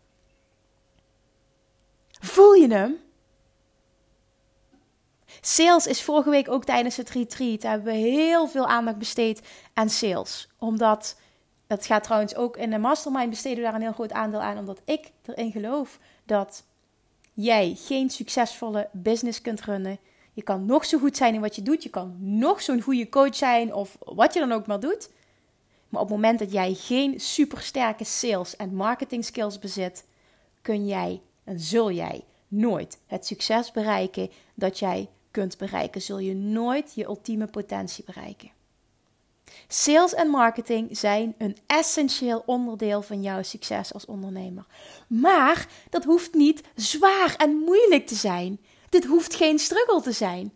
Voel 2.20 2.52
je 2.52 2.72
hem? 2.72 3.07
Sales 5.40 5.86
is 5.86 6.02
vorige 6.02 6.30
week 6.30 6.50
ook 6.50 6.64
tijdens 6.64 6.96
het 6.96 7.10
retreat. 7.10 7.60
Daar 7.60 7.72
hebben 7.72 7.92
we 7.92 7.98
heel 7.98 8.48
veel 8.48 8.66
aandacht 8.66 8.98
besteed 8.98 9.42
aan 9.74 9.88
sales. 9.88 10.48
Omdat, 10.58 11.16
het 11.66 11.86
gaat 11.86 12.02
trouwens 12.02 12.34
ook 12.34 12.56
in 12.56 12.70
de 12.70 12.78
mastermind 12.78 13.30
besteden 13.30 13.56
we 13.56 13.62
daar 13.62 13.74
een 13.74 13.80
heel 13.80 13.92
groot 13.92 14.12
aandeel 14.12 14.40
aan. 14.40 14.58
Omdat 14.58 14.80
ik 14.84 15.12
erin 15.24 15.52
geloof 15.52 15.98
dat 16.24 16.64
jij 17.32 17.76
geen 17.78 18.10
succesvolle 18.10 18.88
business 18.92 19.40
kunt 19.40 19.60
runnen. 19.60 19.98
Je 20.32 20.42
kan 20.42 20.66
nog 20.66 20.84
zo 20.84 20.98
goed 20.98 21.16
zijn 21.16 21.34
in 21.34 21.40
wat 21.40 21.56
je 21.56 21.62
doet. 21.62 21.82
Je 21.82 21.90
kan 21.90 22.16
nog 22.18 22.62
zo'n 22.62 22.80
goede 22.80 23.08
coach 23.08 23.36
zijn 23.36 23.74
of 23.74 23.96
wat 23.98 24.34
je 24.34 24.40
dan 24.40 24.52
ook 24.52 24.66
maar 24.66 24.80
doet. 24.80 25.10
Maar 25.88 26.00
op 26.00 26.08
het 26.08 26.16
moment 26.16 26.38
dat 26.38 26.52
jij 26.52 26.74
geen 26.74 27.20
supersterke 27.20 28.04
sales 28.04 28.56
en 28.56 28.74
marketing 28.74 29.24
skills 29.24 29.58
bezit, 29.58 30.06
kun 30.62 30.86
jij 30.86 31.20
en 31.44 31.60
zul 31.60 31.90
jij 31.90 32.24
nooit 32.48 32.98
het 33.06 33.26
succes 33.26 33.70
bereiken 33.70 34.30
dat 34.54 34.78
jij 34.78 35.08
kunt 35.30 35.58
bereiken, 35.58 36.02
zul 36.02 36.18
je 36.18 36.34
nooit 36.34 36.92
je 36.94 37.04
ultieme 37.04 37.46
potentie 37.46 38.04
bereiken. 38.04 38.50
Sales 39.68 40.14
en 40.14 40.28
marketing 40.28 40.98
zijn 40.98 41.34
een 41.38 41.56
essentieel 41.66 42.42
onderdeel 42.46 43.02
van 43.02 43.22
jouw 43.22 43.42
succes 43.42 43.92
als 43.92 44.06
ondernemer. 44.06 44.64
Maar 45.08 45.68
dat 45.90 46.04
hoeft 46.04 46.34
niet 46.34 46.62
zwaar 46.74 47.34
en 47.36 47.56
moeilijk 47.56 48.06
te 48.06 48.14
zijn. 48.14 48.60
Dit 48.88 49.04
hoeft 49.04 49.34
geen 49.34 49.58
struggle 49.58 50.00
te 50.00 50.12
zijn. 50.12 50.52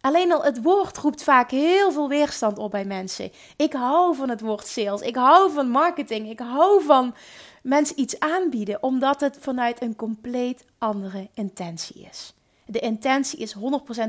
Alleen 0.00 0.32
al 0.32 0.42
het 0.42 0.62
woord 0.62 0.98
roept 0.98 1.22
vaak 1.22 1.50
heel 1.50 1.92
veel 1.92 2.08
weerstand 2.08 2.58
op 2.58 2.70
bij 2.70 2.84
mensen. 2.84 3.32
Ik 3.56 3.72
hou 3.72 4.16
van 4.16 4.28
het 4.28 4.40
woord 4.40 4.66
sales. 4.66 5.00
Ik 5.00 5.16
hou 5.16 5.52
van 5.52 5.68
marketing. 5.68 6.30
Ik 6.30 6.38
hou 6.38 6.84
van 6.84 7.14
mensen 7.62 8.00
iets 8.00 8.18
aanbieden, 8.18 8.82
omdat 8.82 9.20
het 9.20 9.36
vanuit 9.40 9.82
een 9.82 9.96
compleet 9.96 10.64
andere 10.78 11.28
intentie 11.34 12.08
is 12.10 12.34
de 12.70 12.78
intentie 12.78 13.38
is 13.38 13.54
100% 13.54 13.58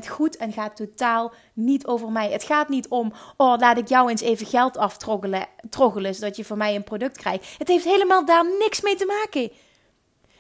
goed 0.08 0.38
en 0.38 0.54
gaat 0.54 0.76
totaal 0.76 1.34
niet 1.54 1.86
over 1.86 2.12
mij. 2.12 2.32
Het 2.32 2.44
gaat 2.44 2.70
niet 2.70 2.88
om, 2.88 3.14
oh, 3.38 3.58
laat 3.58 3.78
ik 3.78 3.88
jou 3.88 4.10
eens 4.10 4.22
even 4.22 4.46
geld 4.46 4.78
aftroggelen, 4.78 5.48
troggelen, 5.70 6.16
zodat 6.16 6.36
je 6.36 6.46
van 6.46 6.58
mij 6.58 6.76
een 6.76 6.84
product 6.84 7.18
krijgt. 7.18 7.56
Het 7.58 7.68
heeft 7.68 7.86
helemaal 7.86 8.26
daar 8.26 8.46
niks 8.60 8.82
mee 8.82 8.96
te 8.96 9.06
maken. 9.06 9.52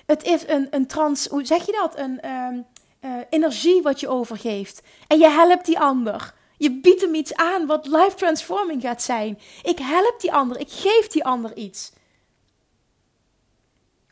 Het 0.05 0.24
is 0.24 0.48
een, 0.48 0.67
een 0.69 0.88
trans, 0.88 1.27
hoe 1.27 1.45
zeg 1.45 1.65
je 1.65 1.72
dat? 1.72 2.00
Een 2.00 2.22
ehm, 2.22 2.60
eh, 3.00 3.12
energie 3.29 3.81
wat 3.81 4.00
je 4.00 4.07
overgeeft. 4.07 4.81
En 5.07 5.19
je 5.19 5.29
helpt 5.29 5.65
die 5.65 5.79
ander. 5.79 6.34
Je 6.57 6.79
biedt 6.79 7.01
hem 7.01 7.15
iets 7.15 7.36
aan 7.36 7.65
wat 7.65 7.88
life 7.88 8.13
transforming 8.15 8.81
gaat 8.81 9.01
zijn. 9.01 9.39
Ik 9.63 9.79
help 9.79 10.15
die 10.19 10.34
ander, 10.34 10.60
ik 10.60 10.72
geef 10.72 11.07
die 11.07 11.25
ander 11.25 11.55
iets. 11.55 11.91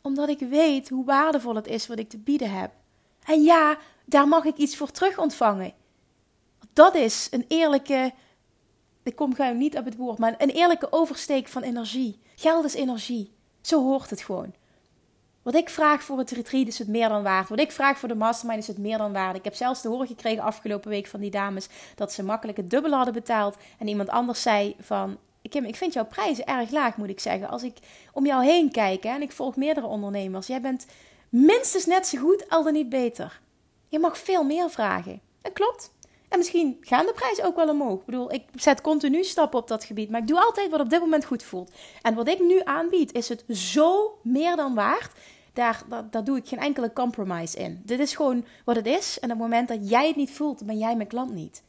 Omdat 0.01 0.29
ik 0.29 0.39
weet 0.39 0.89
hoe 0.89 1.05
waardevol 1.05 1.55
het 1.55 1.67
is 1.67 1.87
wat 1.87 1.99
ik 1.99 2.09
te 2.09 2.17
bieden 2.17 2.51
heb. 2.51 2.71
En 3.25 3.43
ja, 3.43 3.77
daar 4.09 4.27
mag 4.27 4.45
ik 4.45 4.57
iets 4.57 4.77
voor 4.77 4.91
terug 4.91 5.17
ontvangen. 5.17 5.73
Dat 6.73 6.95
is 6.95 7.27
een 7.31 7.45
eerlijke, 7.47 8.13
ik 9.03 9.15
kom 9.15 9.35
gauw 9.35 9.53
niet 9.53 9.77
op 9.77 9.85
het 9.85 9.95
woord, 9.95 10.17
maar 10.17 10.35
een 10.37 10.49
eerlijke 10.49 10.91
oversteek 10.91 11.47
van 11.47 11.61
energie. 11.61 12.19
Geld 12.35 12.65
is 12.65 12.73
energie. 12.73 13.33
Zo 13.61 13.83
hoort 13.83 14.09
het 14.09 14.21
gewoon. 14.21 14.53
Wat 15.41 15.55
ik 15.55 15.69
vraag 15.69 16.03
voor 16.03 16.17
het 16.17 16.31
retreat 16.31 16.67
is 16.67 16.79
het 16.79 16.87
meer 16.87 17.09
dan 17.09 17.23
waard. 17.23 17.49
Wat 17.49 17.59
ik 17.59 17.71
vraag 17.71 17.97
voor 17.97 18.07
de 18.07 18.15
mastermind 18.15 18.61
is 18.61 18.67
het 18.67 18.77
meer 18.77 18.97
dan 18.97 19.13
waard. 19.13 19.35
Ik 19.35 19.43
heb 19.43 19.55
zelfs 19.55 19.81
te 19.81 19.87
horen 19.87 20.07
gekregen 20.07 20.43
afgelopen 20.43 20.89
week 20.89 21.07
van 21.07 21.19
die 21.19 21.31
dames 21.31 21.67
dat 21.95 22.13
ze 22.13 22.23
makkelijk 22.23 22.57
het 22.57 22.69
dubbele 22.69 22.95
hadden 22.95 23.13
betaald. 23.13 23.57
En 23.77 23.87
iemand 23.87 24.09
anders 24.09 24.41
zei 24.41 24.75
van, 24.79 25.17
Kim, 25.49 25.65
ik 25.65 25.75
vind 25.75 25.93
jouw 25.93 26.05
prijzen 26.05 26.45
erg 26.45 26.71
laag, 26.71 26.97
moet 26.97 27.09
ik 27.09 27.19
zeggen. 27.19 27.49
Als 27.49 27.63
ik 27.63 27.77
om 28.13 28.25
jou 28.25 28.43
heen 28.43 28.71
kijk 28.71 29.03
hè, 29.03 29.09
en 29.09 29.21
ik 29.21 29.31
volg 29.31 29.55
meerdere 29.55 29.87
ondernemers, 29.87 30.47
jij 30.47 30.61
bent 30.61 30.85
minstens 31.29 31.85
net 31.85 32.07
zo 32.07 32.17
goed, 32.17 32.49
al 32.49 32.63
dan 32.63 32.73
niet 32.73 32.89
beter. 32.89 33.39
Je 33.89 33.99
mag 33.99 34.17
veel 34.17 34.43
meer 34.43 34.69
vragen. 34.69 35.21
Dat 35.41 35.53
klopt. 35.53 35.91
En 36.29 36.37
misschien 36.37 36.77
gaan 36.81 37.05
de 37.05 37.13
prijzen 37.13 37.45
ook 37.45 37.55
wel 37.55 37.69
omhoog. 37.69 37.99
Ik 37.99 38.05
bedoel, 38.05 38.33
ik 38.33 38.43
zet 38.55 38.81
continu 38.81 39.23
stappen 39.23 39.59
op 39.59 39.67
dat 39.67 39.83
gebied. 39.83 40.09
Maar 40.09 40.21
ik 40.21 40.27
doe 40.27 40.41
altijd 40.41 40.69
wat 40.69 40.79
op 40.79 40.89
dit 40.89 40.99
moment 40.99 41.25
goed 41.25 41.43
voelt. 41.43 41.71
En 42.01 42.15
wat 42.15 42.27
ik 42.27 42.39
nu 42.39 42.61
aanbied, 42.63 43.13
is 43.13 43.29
het 43.29 43.43
zo 43.49 44.17
meer 44.23 44.55
dan 44.55 44.75
waard. 44.75 45.11
Daar, 45.53 45.83
doe 46.23 46.37
ik 46.37 46.47
geen 46.47 46.59
enkele 46.59 46.93
compromise 46.93 47.57
in. 47.57 47.81
Dit 47.85 47.99
is 47.99 48.15
gewoon 48.15 48.45
wat 48.65 48.75
het 48.75 48.85
is. 48.85 49.19
En 49.19 49.31
op 49.31 49.37
het 49.37 49.39
moment 49.39 49.67
dat 49.67 49.89
jij 49.89 50.07
het 50.07 50.15
niet 50.15 50.31
voelt, 50.31 50.65
ben 50.65 50.77
jij 50.77 50.95
mijn 50.95 51.07
klant 51.07 51.33
niet. 51.33 51.63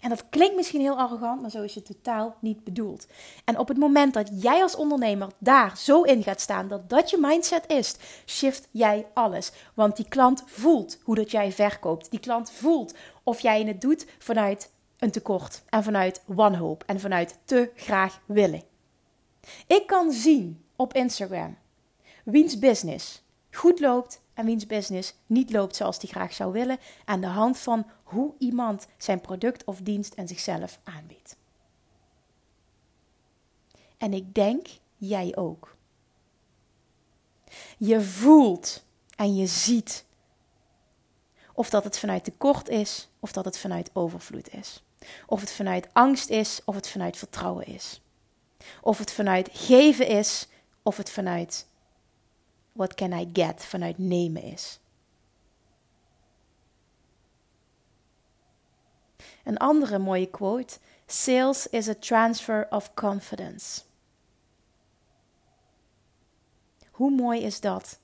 En 0.00 0.08
dat 0.08 0.24
klinkt 0.30 0.56
misschien 0.56 0.80
heel 0.80 0.98
arrogant, 0.98 1.40
maar 1.40 1.50
zo 1.50 1.62
is 1.62 1.74
het 1.74 1.84
totaal 1.84 2.36
niet 2.40 2.64
bedoeld. 2.64 3.06
En 3.44 3.58
op 3.58 3.68
het 3.68 3.76
moment 3.76 4.14
dat 4.14 4.30
jij 4.42 4.62
als 4.62 4.76
ondernemer 4.76 5.28
daar 5.38 5.78
zo 5.78 6.02
in 6.02 6.22
gaat 6.22 6.40
staan 6.40 6.68
dat 6.68 6.90
dat 6.90 7.10
je 7.10 7.18
mindset 7.20 7.64
is, 7.66 7.96
shift 8.26 8.68
jij 8.70 9.06
alles. 9.14 9.52
Want 9.74 9.96
die 9.96 10.08
klant 10.08 10.42
voelt 10.46 10.98
hoe 11.02 11.14
dat 11.14 11.30
jij 11.30 11.52
verkoopt. 11.52 12.10
Die 12.10 12.20
klant 12.20 12.50
voelt 12.50 12.94
of 13.22 13.40
jij 13.40 13.62
het 13.62 13.80
doet 13.80 14.06
vanuit 14.18 14.70
een 14.98 15.10
tekort 15.10 15.62
en 15.68 15.82
vanuit 15.82 16.22
wanhoop 16.26 16.84
en 16.86 17.00
vanuit 17.00 17.38
te 17.44 17.70
graag 17.74 18.20
willen. 18.26 18.62
Ik 19.66 19.86
kan 19.86 20.12
zien 20.12 20.64
op 20.76 20.94
Instagram 20.94 21.56
wiens 22.24 22.58
business 22.58 23.22
goed 23.50 23.80
loopt 23.80 24.20
en 24.34 24.44
wiens 24.44 24.66
business 24.66 25.14
niet 25.26 25.50
loopt 25.52 25.76
zoals 25.76 25.98
die 25.98 26.08
graag 26.08 26.32
zou 26.32 26.52
willen 26.52 26.78
aan 27.04 27.20
de 27.20 27.26
hand 27.26 27.58
van 27.58 27.86
hoe 28.08 28.34
iemand 28.38 28.86
zijn 28.96 29.20
product 29.20 29.64
of 29.64 29.80
dienst 29.80 30.14
en 30.14 30.28
zichzelf 30.28 30.78
aanbiedt. 30.84 31.36
En 33.98 34.12
ik 34.12 34.34
denk 34.34 34.66
jij 34.96 35.36
ook. 35.36 35.76
Je 37.78 38.00
voelt 38.00 38.84
en 39.16 39.36
je 39.36 39.46
ziet 39.46 40.04
of 41.52 41.70
dat 41.70 41.84
het 41.84 41.98
vanuit 41.98 42.24
tekort 42.24 42.68
is 42.68 43.08
of 43.20 43.32
dat 43.32 43.44
het 43.44 43.58
vanuit 43.58 43.90
overvloed 43.92 44.52
is. 44.54 44.82
Of 45.26 45.40
het 45.40 45.52
vanuit 45.52 45.88
angst 45.92 46.28
is 46.28 46.60
of 46.64 46.74
het 46.74 46.88
vanuit 46.88 47.16
vertrouwen 47.16 47.66
is. 47.66 48.00
Of 48.80 48.98
het 48.98 49.12
vanuit 49.12 49.48
geven 49.52 50.06
is 50.06 50.48
of 50.82 50.96
het 50.96 51.10
vanuit 51.10 51.66
what 52.72 52.94
can 52.94 53.12
I 53.12 53.30
get, 53.32 53.64
vanuit 53.64 53.98
nemen 53.98 54.42
is. 54.42 54.78
Een 59.48 59.58
andere 59.58 59.98
mooie 59.98 60.26
quote: 60.26 60.78
Sales 61.06 61.66
is 61.66 61.88
a 61.88 61.94
transfer 61.98 62.66
of 62.70 62.94
confidence. 62.94 63.80
Hoe 66.90 67.10
mooi 67.10 67.42
is 67.42 67.60
dat? 67.60 67.98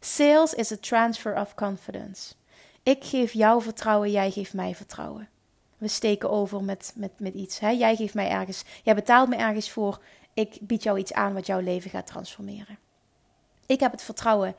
Sales 0.00 0.54
is 0.54 0.72
a 0.72 0.76
transfer 0.80 1.40
of 1.40 1.54
confidence. 1.54 2.34
Ik 2.82 3.04
geef 3.04 3.32
jou 3.32 3.62
vertrouwen, 3.62 4.10
jij 4.10 4.30
geeft 4.30 4.54
mij 4.54 4.74
vertrouwen. 4.74 5.28
We 5.78 5.88
steken 5.88 6.30
over 6.30 6.64
met, 6.64 6.92
met, 6.96 7.20
met 7.20 7.34
iets. 7.34 7.58
Hè? 7.58 7.70
Jij 7.70 7.96
geeft 7.96 8.14
mij 8.14 8.30
ergens, 8.30 8.64
jij 8.82 8.94
betaalt 8.94 9.28
me 9.28 9.36
ergens 9.36 9.70
voor. 9.70 10.00
Ik 10.34 10.58
bied 10.60 10.82
jou 10.82 10.98
iets 10.98 11.12
aan 11.12 11.34
wat 11.34 11.46
jouw 11.46 11.60
leven 11.60 11.90
gaat 11.90 12.06
transformeren. 12.06 12.78
Ik 13.66 13.80
heb 13.80 13.92
het 13.92 14.02
vertrouwen 14.02 14.54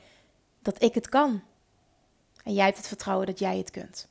dat 0.61 0.81
ik 0.83 0.93
het 0.93 1.09
kan. 1.09 1.41
En 2.43 2.53
jij 2.53 2.65
hebt 2.65 2.77
het 2.77 2.87
vertrouwen 2.87 3.25
dat 3.25 3.39
jij 3.39 3.57
het 3.57 3.71
kunt. 3.71 4.07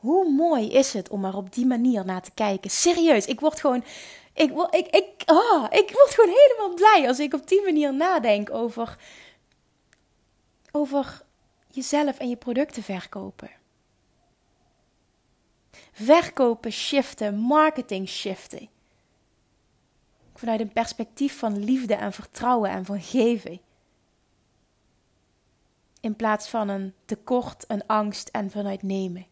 Hoe 0.00 0.30
mooi 0.30 0.72
is 0.72 0.92
het 0.92 1.08
om 1.08 1.24
er 1.24 1.36
op 1.36 1.52
die 1.54 1.66
manier 1.66 2.04
naar 2.04 2.22
te 2.22 2.30
kijken? 2.34 2.70
Serieus, 2.70 3.26
ik 3.26 3.40
word 3.40 3.60
gewoon. 3.60 3.84
Ik, 4.34 4.50
ik, 4.70 4.86
ik, 4.86 5.22
oh, 5.26 5.66
ik 5.70 5.90
word 5.92 6.10
gewoon 6.14 6.34
helemaal 6.36 6.74
blij 6.74 7.08
als 7.08 7.18
ik 7.18 7.34
op 7.34 7.48
die 7.48 7.62
manier 7.62 7.94
nadenk 7.94 8.50
over. 8.50 8.96
over 10.72 11.22
jezelf 11.66 12.18
en 12.18 12.28
je 12.28 12.36
producten 12.36 12.82
verkopen. 12.82 13.50
Verkopen 15.92 16.72
shiften, 16.72 17.36
marketing 17.36 18.08
shiften. 18.08 18.68
Vanuit 20.34 20.60
een 20.60 20.72
perspectief 20.72 21.38
van 21.38 21.64
liefde 21.64 21.94
en 21.94 22.12
vertrouwen 22.12 22.70
en 22.70 22.84
van 22.84 23.00
geven. 23.00 23.60
In 26.00 26.16
plaats 26.16 26.48
van 26.48 26.68
een 26.68 26.94
tekort, 27.04 27.64
een 27.68 27.86
angst 27.86 28.28
en 28.28 28.50
vanuit 28.50 28.82
nemen. 28.82 29.29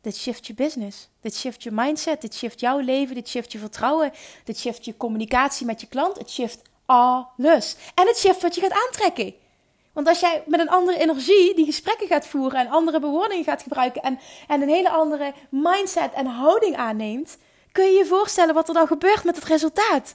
Dit 0.00 0.16
shift 0.16 0.46
je 0.46 0.54
business. 0.54 1.08
Dit 1.20 1.36
shift 1.36 1.62
je 1.62 1.70
mindset. 1.72 2.20
Dit 2.20 2.34
shift 2.34 2.60
jouw 2.60 2.78
leven. 2.78 3.14
Dit 3.14 3.28
shift 3.28 3.52
je 3.52 3.58
vertrouwen. 3.58 4.12
Dit 4.44 4.58
shift 4.58 4.84
je 4.84 4.96
communicatie 4.96 5.66
met 5.66 5.80
je 5.80 5.86
klant. 5.86 6.18
Het 6.18 6.30
shift 6.30 6.62
alles. 6.86 7.76
En 7.94 8.06
het 8.06 8.18
shift 8.18 8.42
wat 8.42 8.54
je 8.54 8.60
gaat 8.60 8.86
aantrekken. 8.86 9.34
Want 9.92 10.08
als 10.08 10.20
jij 10.20 10.42
met 10.46 10.60
een 10.60 10.68
andere 10.68 10.98
energie 10.98 11.54
die 11.54 11.64
gesprekken 11.64 12.06
gaat 12.06 12.26
voeren 12.26 12.60
en 12.60 12.68
andere 12.68 13.00
bewoordingen 13.00 13.44
gaat 13.44 13.62
gebruiken 13.62 14.02
en, 14.02 14.18
en 14.48 14.62
een 14.62 14.68
hele 14.68 14.90
andere 14.90 15.32
mindset 15.50 16.12
en 16.12 16.26
houding 16.26 16.76
aanneemt, 16.76 17.38
kun 17.72 17.84
je 17.84 17.98
je 17.98 18.06
voorstellen 18.06 18.54
wat 18.54 18.68
er 18.68 18.74
dan 18.74 18.86
gebeurt 18.86 19.24
met 19.24 19.36
het 19.36 19.44
resultaat. 19.44 20.14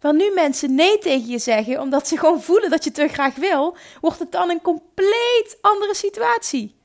Waar 0.00 0.14
nu 0.14 0.30
mensen 0.34 0.74
nee 0.74 0.98
tegen 0.98 1.28
je 1.28 1.38
zeggen 1.38 1.80
omdat 1.80 2.08
ze 2.08 2.18
gewoon 2.18 2.42
voelen 2.42 2.70
dat 2.70 2.84
je 2.84 2.90
te 2.90 3.08
graag 3.08 3.34
wil, 3.34 3.76
wordt 4.00 4.18
het 4.18 4.32
dan 4.32 4.50
een 4.50 4.62
compleet 4.62 5.58
andere 5.60 5.94
situatie. 5.94 6.77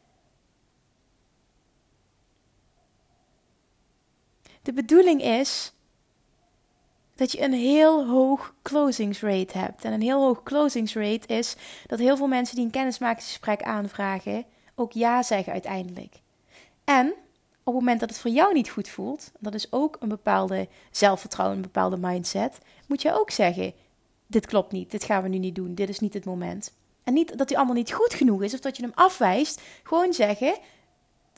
De 4.63 4.73
bedoeling 4.73 5.21
is 5.21 5.73
dat 7.15 7.31
je 7.31 7.41
een 7.41 7.53
heel 7.53 8.07
hoog 8.07 8.53
closingsrate 8.61 9.57
hebt. 9.57 9.83
En 9.83 9.93
een 9.93 10.01
heel 10.01 10.21
hoog 10.21 10.43
closingsrate 10.43 11.27
is 11.27 11.55
dat 11.87 11.99
heel 11.99 12.17
veel 12.17 12.27
mensen 12.27 12.55
die 12.55 12.65
een 12.65 12.71
kennismakingsgesprek 12.71 13.61
aanvragen 13.61 14.45
ook 14.75 14.91
ja 14.91 15.23
zeggen 15.23 15.53
uiteindelijk. 15.53 16.21
En 16.83 17.07
op 17.63 17.73
het 17.73 17.83
moment 17.83 17.99
dat 17.99 18.09
het 18.09 18.19
voor 18.19 18.31
jou 18.31 18.53
niet 18.53 18.69
goed 18.69 18.89
voelt, 18.89 19.31
dat 19.39 19.53
is 19.53 19.71
ook 19.71 19.97
een 19.99 20.09
bepaalde 20.09 20.67
zelfvertrouwen, 20.91 21.57
een 21.57 21.63
bepaalde 21.63 21.97
mindset, 21.97 22.57
moet 22.87 23.01
je 23.01 23.19
ook 23.19 23.31
zeggen: 23.31 23.73
dit 24.27 24.45
klopt 24.45 24.71
niet, 24.71 24.91
dit 24.91 25.03
gaan 25.03 25.23
we 25.23 25.29
nu 25.29 25.37
niet 25.37 25.55
doen, 25.55 25.75
dit 25.75 25.89
is 25.89 25.99
niet 25.99 26.13
het 26.13 26.25
moment. 26.25 26.73
En 27.03 27.13
niet 27.13 27.37
dat 27.37 27.47
die 27.47 27.57
ander 27.57 27.75
niet 27.75 27.91
goed 27.91 28.13
genoeg 28.13 28.43
is 28.43 28.53
of 28.53 28.59
dat 28.59 28.77
je 28.77 28.83
hem 28.83 28.91
afwijst, 28.95 29.61
gewoon 29.83 30.13
zeggen 30.13 30.57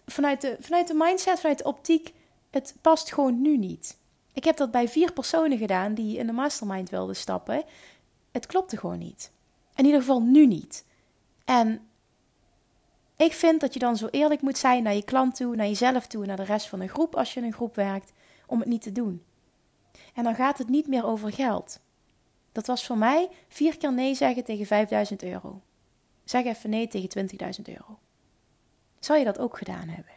vanuit 0.06 0.42
de, 0.42 0.58
vanuit 0.60 0.88
de 0.88 0.94
mindset, 0.94 1.40
vanuit 1.40 1.58
de 1.58 1.64
optiek, 1.64 2.14
het 2.56 2.76
past 2.82 3.14
gewoon 3.14 3.42
nu 3.42 3.58
niet. 3.58 3.98
Ik 4.34 4.44
heb 4.44 4.58
dat 4.58 4.72
bij 4.72 4.88
vier 4.88 5.14
personen 5.14 5.58
gedaan 5.58 5.94
die 5.94 6.18
in 6.18 6.26
de 6.26 6.34
mastermind 6.34 6.90
wilden 6.90 7.16
stappen. 7.16 7.64
Het 8.32 8.46
klopte 8.46 8.78
gewoon 8.78 8.98
niet. 8.98 9.32
In 9.76 9.86
ieder 9.86 10.00
geval 10.00 10.22
nu 10.22 10.48
niet. 10.48 10.86
En 11.46 11.88
ik 13.16 13.34
vind 13.34 13.62
dat 13.62 13.74
je 13.74 13.80
dan 13.80 13.98
zo 13.98 14.08
eerlijk 14.12 14.42
moet 14.42 14.58
zijn 14.58 14.84
naar 14.84 14.96
je 14.96 15.04
klant 15.04 15.36
toe, 15.36 15.56
naar 15.56 15.68
jezelf 15.68 16.08
toe, 16.08 16.26
naar 16.26 16.38
de 16.38 16.44
rest 16.44 16.68
van 16.68 16.80
de 16.80 16.88
groep 16.88 17.16
als 17.16 17.34
je 17.34 17.40
in 17.40 17.46
een 17.46 17.54
groep 17.54 17.76
werkt, 17.76 18.12
om 18.48 18.60
het 18.60 18.68
niet 18.68 18.82
te 18.82 18.92
doen. 18.92 19.24
En 20.14 20.24
dan 20.24 20.36
gaat 20.36 20.58
het 20.58 20.70
niet 20.70 20.88
meer 20.88 21.06
over 21.06 21.32
geld. 21.32 21.80
Dat 22.52 22.68
was 22.68 22.86
voor 22.86 22.98
mij 22.98 23.30
vier 23.48 23.78
keer 23.78 23.94
nee 23.94 24.16
zeggen 24.16 24.44
tegen 24.44 24.66
5000 24.66 25.24
euro. 25.24 25.62
Zeg 26.24 26.46
even 26.46 26.70
nee 26.70 26.88
tegen 26.88 27.30
20.000 27.30 27.62
euro. 27.64 28.00
Zou 29.00 29.20
je 29.20 29.26
dat 29.26 29.40
ook 29.40 29.58
gedaan 29.58 29.88
hebben? 29.88 30.14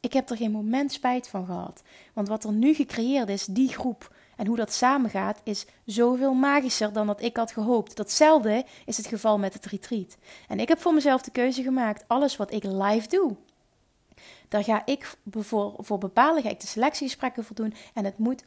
Ik 0.00 0.12
heb 0.12 0.30
er 0.30 0.36
geen 0.36 0.50
moment 0.50 0.92
spijt 0.92 1.28
van 1.28 1.46
gehad. 1.46 1.82
Want 2.12 2.28
wat 2.28 2.44
er 2.44 2.52
nu 2.52 2.74
gecreëerd 2.74 3.28
is, 3.28 3.44
die 3.44 3.68
groep 3.68 4.14
en 4.36 4.46
hoe 4.46 4.56
dat 4.56 4.72
samengaat, 4.72 5.40
is 5.44 5.66
zoveel 5.84 6.34
magischer 6.34 6.92
dan 6.92 7.06
dat 7.06 7.22
ik 7.22 7.36
had 7.36 7.52
gehoopt. 7.52 7.96
Datzelfde 7.96 8.64
is 8.86 8.96
het 8.96 9.06
geval 9.06 9.38
met 9.38 9.54
het 9.54 9.66
retreat. 9.66 10.16
En 10.48 10.60
ik 10.60 10.68
heb 10.68 10.80
voor 10.80 10.94
mezelf 10.94 11.22
de 11.22 11.30
keuze 11.30 11.62
gemaakt: 11.62 12.04
alles 12.06 12.36
wat 12.36 12.52
ik 12.52 12.64
live 12.64 13.08
doe, 13.08 13.36
daar 14.48 14.64
ga 14.64 14.82
ik 14.84 15.16
voor, 15.30 15.74
voor 15.78 15.98
bepalen, 15.98 16.42
ga 16.42 16.48
ik 16.48 16.60
de 16.60 16.66
selectiegesprekken 16.66 17.44
voor 17.44 17.56
doen. 17.56 17.74
En 17.94 18.04
het 18.04 18.18
moet 18.18 18.44
100% 18.44 18.46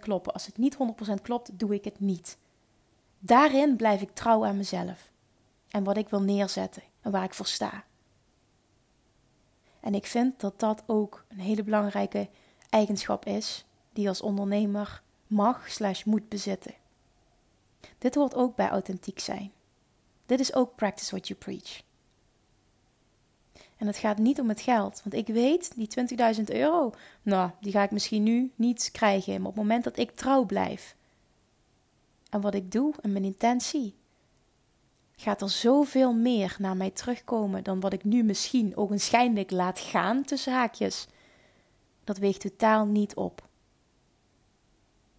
kloppen. 0.00 0.32
Als 0.32 0.46
het 0.46 0.58
niet 0.58 0.76
100% 0.76 1.22
klopt, 1.22 1.58
doe 1.58 1.74
ik 1.74 1.84
het 1.84 2.00
niet. 2.00 2.38
Daarin 3.18 3.76
blijf 3.76 4.00
ik 4.00 4.14
trouw 4.14 4.44
aan 4.44 4.56
mezelf. 4.56 5.10
En 5.70 5.84
wat 5.84 5.96
ik 5.96 6.08
wil 6.08 6.22
neerzetten 6.22 6.82
en 7.00 7.10
waar 7.10 7.24
ik 7.24 7.34
voor 7.34 7.46
sta. 7.46 7.84
En 9.88 9.94
ik 9.94 10.06
vind 10.06 10.40
dat 10.40 10.60
dat 10.60 10.82
ook 10.86 11.24
een 11.28 11.38
hele 11.38 11.62
belangrijke 11.62 12.28
eigenschap 12.70 13.24
is 13.24 13.64
die 13.92 14.02
je 14.02 14.08
als 14.08 14.20
ondernemer 14.20 15.02
mag 15.26 15.70
slash 15.70 16.04
moet 16.04 16.28
bezitten. 16.28 16.74
Dit 17.98 18.14
hoort 18.14 18.34
ook 18.34 18.56
bij 18.56 18.68
authentiek 18.68 19.18
zijn. 19.18 19.52
Dit 20.26 20.40
is 20.40 20.54
ook 20.54 20.74
practice 20.74 21.10
what 21.10 21.28
you 21.28 21.38
preach. 21.38 21.82
En 23.76 23.86
het 23.86 23.96
gaat 23.96 24.18
niet 24.18 24.40
om 24.40 24.48
het 24.48 24.60
geld. 24.60 25.00
Want 25.04 25.14
ik 25.14 25.34
weet, 25.34 25.72
die 25.76 25.88
20.000 26.36 26.42
euro, 26.44 26.92
nou, 27.22 27.50
die 27.60 27.72
ga 27.72 27.82
ik 27.82 27.90
misschien 27.90 28.22
nu 28.22 28.52
niet 28.54 28.90
krijgen. 28.92 29.40
Maar 29.40 29.50
op 29.50 29.56
het 29.56 29.62
moment 29.62 29.84
dat 29.84 29.98
ik 29.98 30.10
trouw 30.10 30.44
blijf 30.44 30.96
aan 32.28 32.40
wat 32.40 32.54
ik 32.54 32.72
doe 32.72 32.94
en 33.00 33.12
mijn 33.12 33.24
intentie, 33.24 33.94
gaat 35.20 35.40
er 35.40 35.50
zoveel 35.50 36.14
meer 36.14 36.56
naar 36.58 36.76
mij 36.76 36.90
terugkomen 36.90 37.64
dan 37.64 37.80
wat 37.80 37.92
ik 37.92 38.04
nu 38.04 38.22
misschien 38.22 38.76
ogenschijnlijk 38.76 39.50
laat 39.50 39.78
gaan 39.78 40.24
tussen 40.24 40.52
haakjes. 40.52 41.06
Dat 42.04 42.18
weegt 42.18 42.40
totaal 42.40 42.86
niet 42.86 43.14
op. 43.14 43.48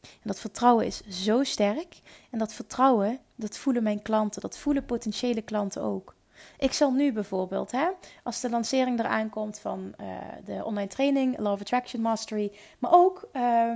En 0.02 0.10
dat 0.24 0.40
vertrouwen 0.40 0.86
is 0.86 1.02
zo 1.08 1.44
sterk. 1.44 2.00
En 2.30 2.40
dat 2.40 2.54
vertrouwen, 2.54 3.20
dat 3.36 3.58
voelen 3.58 3.84
mijn 3.84 4.02
klanten, 4.02 4.42
dat 4.42 4.58
voelen 4.58 4.86
potentiële 4.86 5.42
klanten 5.42 5.82
ook. 5.82 6.16
Ik 6.58 6.74
zal 6.74 6.92
nu 6.92 7.14
bijvoorbeeld, 7.14 7.72
hè, 7.72 7.90
als 8.24 8.42
de 8.42 8.50
lancering 8.50 9.00
eraan 9.00 9.30
komt 9.30 9.60
van 9.60 9.94
uh, 10.02 10.08
de 10.46 10.66
online 10.66 10.88
training, 10.88 11.38
Love 11.38 11.62
Attraction 11.62 12.02
Mastery, 12.02 12.52
maar 12.80 12.92
ook 12.94 13.30
uh, 13.34 13.72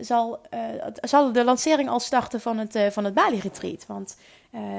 zal, 0.00 0.40
uh, 0.54 0.60
zal 1.00 1.32
de 1.32 1.44
lancering 1.44 1.88
al 1.88 2.00
starten 2.00 2.40
van 2.40 2.58
het, 2.58 2.78
van 2.92 3.04
het 3.04 3.14
Bali 3.14 3.40
Retreat. 3.40 3.86
Want 3.86 4.16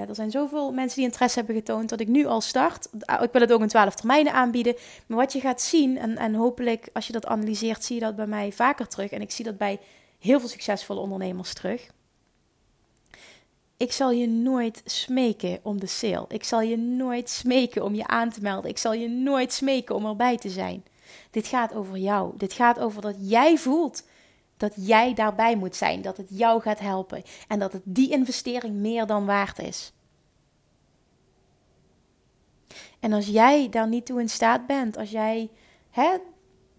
er 0.08 0.16
zijn 0.16 0.32
zoveel 0.32 0.72
mensen 0.72 0.96
die 0.96 1.06
interesse 1.06 1.38
hebben 1.38 1.56
getoond 1.56 1.90
dat 1.90 2.00
ik 2.00 2.08
nu 2.08 2.26
al 2.26 2.42
start. 2.42 2.88
Ah, 3.00 3.24
ik 3.24 3.32
wil 3.32 3.42
het 3.42 3.52
ook 3.52 3.62
in 3.62 3.68
12 3.68 3.96
termijnen 3.96 4.34
aanbieden. 4.34 4.76
Maar 5.08 5.18
wat 5.18 5.34
je 5.34 5.40
gaat 5.40 5.62
zien, 5.62 5.98
en, 5.98 6.18
en 6.18 6.34
hopelijk 6.34 6.90
als 6.94 7.08
je 7.08 7.14
dat 7.14 7.26
analyseert, 7.26 7.84
zie 7.84 7.96
je 7.96 8.02
dat 8.02 8.16
bij 8.16 8.28
mij 8.28 8.52
vaker 8.52 8.88
terug. 8.88 9.12
En 9.12 9.22
ik 9.22 9.32
zie 9.32 9.46
dat 9.46 9.58
bij 9.58 9.80
heel 10.20 10.40
veel 10.40 10.50
succesvolle 10.50 11.00
ondernemers 11.00 11.54
terug. 11.54 11.90
Ik 13.78 13.92
zal 13.92 14.12
je 14.12 14.28
nooit 14.28 14.82
smeken 14.86 15.60
om 15.62 15.80
de 15.80 15.88
sale. 15.88 16.26
Ik 16.28 16.44
zal 16.44 16.62
je 16.62 16.78
nooit 16.78 17.30
smeken 17.30 17.84
om 17.84 17.96
je 17.96 18.08
aan 18.08 18.30
te 18.30 18.42
melden. 18.42 18.70
Ik 18.70 18.78
zal 18.78 18.94
je 18.94 19.10
nooit 19.10 19.54
smeken 19.54 19.96
om 19.96 20.06
erbij 20.06 20.38
te 20.38 20.50
zijn. 20.50 20.84
Dit 21.32 21.48
gaat 21.48 21.74
over 21.74 21.98
jou. 21.98 22.34
Dit 22.38 22.54
gaat 22.54 22.80
over 22.80 23.02
dat 23.02 23.16
jij 23.20 23.58
voelt 23.58 24.04
dat 24.58 24.74
jij 24.76 25.14
daarbij 25.14 25.56
moet 25.56 25.76
zijn, 25.76 26.02
dat 26.02 26.18
het 26.18 26.28
jou 26.30 26.62
gaat 26.62 26.80
helpen 26.80 27.24
en 27.48 27.60
dat 27.60 27.74
het 27.74 27.82
die 27.86 28.12
investering 28.12 28.76
meer 28.76 29.06
dan 29.06 29.26
waard 29.26 29.60
is. 29.60 29.94
En 33.00 33.14
als 33.14 33.28
jij 33.28 33.70
daar 33.70 33.88
niet 33.88 34.06
toe 34.06 34.20
in 34.20 34.30
staat 34.30 34.68
bent, 34.68 34.98
als 34.98 35.10
jij 35.10 35.50
hè, 35.90 36.18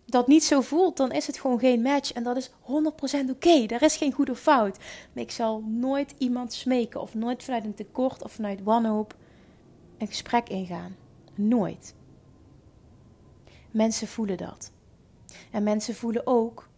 dat 0.06 0.26
niet 0.26 0.44
zo 0.44 0.60
voelt, 0.60 0.96
dan 0.96 1.12
is 1.12 1.26
het 1.26 1.38
gewoon 1.38 1.58
geen 1.58 1.82
match. 1.82 2.12
En 2.12 2.22
dat 2.22 2.36
is 2.36 2.50
100% 2.50 3.30
oké. 3.30 3.66
Er 3.66 3.82
is 3.82 3.96
geen 3.96 4.12
goed 4.12 4.30
of 4.30 4.38
fout. 4.38 4.78
Maar 5.12 5.22
ik 5.22 5.30
zal 5.30 5.62
nooit 5.66 6.14
iemand 6.18 6.52
smeken 6.52 7.00
of 7.00 7.14
nooit 7.14 7.42
vanuit 7.42 7.64
een 7.64 7.74
tekort 7.74 8.22
of 8.22 8.32
vanuit 8.32 8.62
wanhoop 8.62 9.16
een 9.98 10.06
gesprek 10.06 10.48
ingaan. 10.48 10.96
Nooit. 11.34 11.94
Mensen 13.70 14.08
voelen 14.08 14.36
dat. 14.36 14.70
En 15.50 15.62
mensen 15.62 15.94
voelen 15.94 16.26
ook 16.26 16.68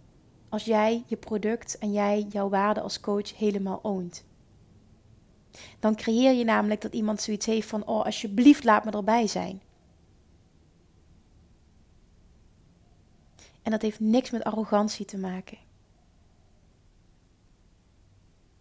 als 0.50 0.64
jij 0.64 1.04
je 1.06 1.16
product 1.16 1.78
en 1.78 1.92
jij 1.92 2.26
jouw 2.28 2.48
waarde 2.48 2.80
als 2.80 3.00
coach 3.00 3.36
helemaal 3.36 3.78
oont. 3.82 4.24
Dan 5.78 5.96
creëer 5.96 6.32
je 6.32 6.44
namelijk 6.44 6.80
dat 6.80 6.92
iemand 6.92 7.20
zoiets 7.20 7.46
heeft 7.46 7.68
van: 7.68 7.86
Oh, 7.86 8.04
alsjeblieft, 8.04 8.64
laat 8.64 8.84
me 8.84 8.90
erbij 8.90 9.26
zijn. 9.26 9.60
En 13.62 13.70
dat 13.70 13.82
heeft 13.82 14.00
niks 14.00 14.30
met 14.30 14.44
arrogantie 14.44 15.04
te 15.04 15.18
maken. 15.18 15.58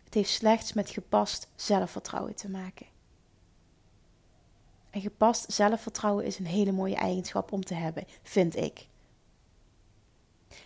Het 0.04 0.14
heeft 0.14 0.30
slechts 0.30 0.74
met 0.74 0.90
gepast 0.90 1.48
zelfvertrouwen 1.56 2.36
te 2.36 2.50
maken. 2.50 2.86
En 4.90 5.02
gepast 5.02 5.52
zelfvertrouwen 5.52 6.26
is 6.26 6.40
een 6.40 6.46
hele 6.46 6.72
mooie 6.72 6.96
eigenschap 6.96 7.52
om 7.52 7.64
te 7.64 7.74
hebben, 7.74 8.04
vind 8.24 8.56
ik. 8.56 8.89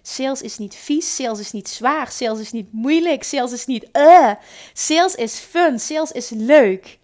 Sales 0.01 0.41
is 0.41 0.57
niet 0.57 0.75
vies, 0.75 1.15
sales 1.15 1.39
is 1.39 1.51
niet 1.51 1.69
zwaar, 1.69 2.11
sales 2.11 2.39
is 2.39 2.51
niet 2.51 2.71
moeilijk, 2.73 3.23
sales 3.23 3.51
is 3.51 3.65
niet 3.65 3.89
uh. 3.93 4.33
Sales 4.73 5.15
is 5.15 5.39
fun, 5.39 5.79
sales 5.79 6.11
is 6.11 6.29
leuk. 6.29 6.99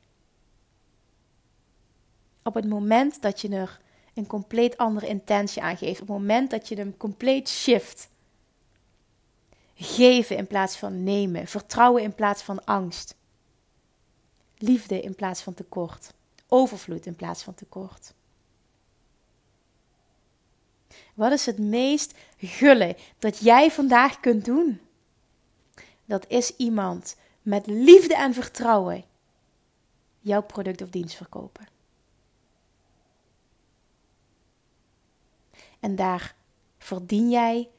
Op 2.44 2.54
het 2.54 2.68
moment 2.68 3.22
dat 3.22 3.42
je 3.42 3.50
er 3.50 3.80
een 4.14 4.28
compleet 4.28 4.78
andere 4.78 5.08
intentie 5.08 5.62
aangeeft, 5.62 6.02
op 6.02 6.08
het 6.08 6.18
moment 6.18 6.50
dat 6.50 6.68
je 6.68 6.76
hem 6.76 6.98
compleet 6.98 7.50
shift. 7.50 8.10
Geven 9.76 10.38
in 10.38 10.48
plaats 10.48 10.78
van 10.78 11.04
nemen, 11.04 11.48
vertrouwen 11.48 12.04
in 12.04 12.16
plaats 12.16 12.42
van 12.42 12.66
angst. 12.66 13.16
Liefde 14.58 15.02
in 15.02 15.16
plaats 15.16 15.42
van 15.42 15.54
tekort, 15.54 16.14
overvloed 16.48 17.06
in 17.06 17.16
plaats 17.16 17.44
van 17.44 17.54
tekort. 17.54 18.14
Wat 21.20 21.32
is 21.32 21.46
het 21.46 21.60
meest 21.60 22.14
gulle 22.38 22.96
dat 23.18 23.38
jij 23.38 23.72
vandaag 23.72 24.20
kunt 24.20 24.46
doen? 24.46 24.80
Dat 26.06 26.26
is 26.28 26.56
iemand 26.56 27.16
met 27.42 27.68
liefde 27.68 28.16
en 28.16 28.34
vertrouwen 28.34 29.04
jouw 30.20 30.42
product 30.42 30.82
of 30.82 30.90
dienst 30.90 31.16
verkopen. 31.16 31.68
En 35.80 35.96
daar 35.96 36.36
verdien 36.78 37.30
jij 37.30 37.70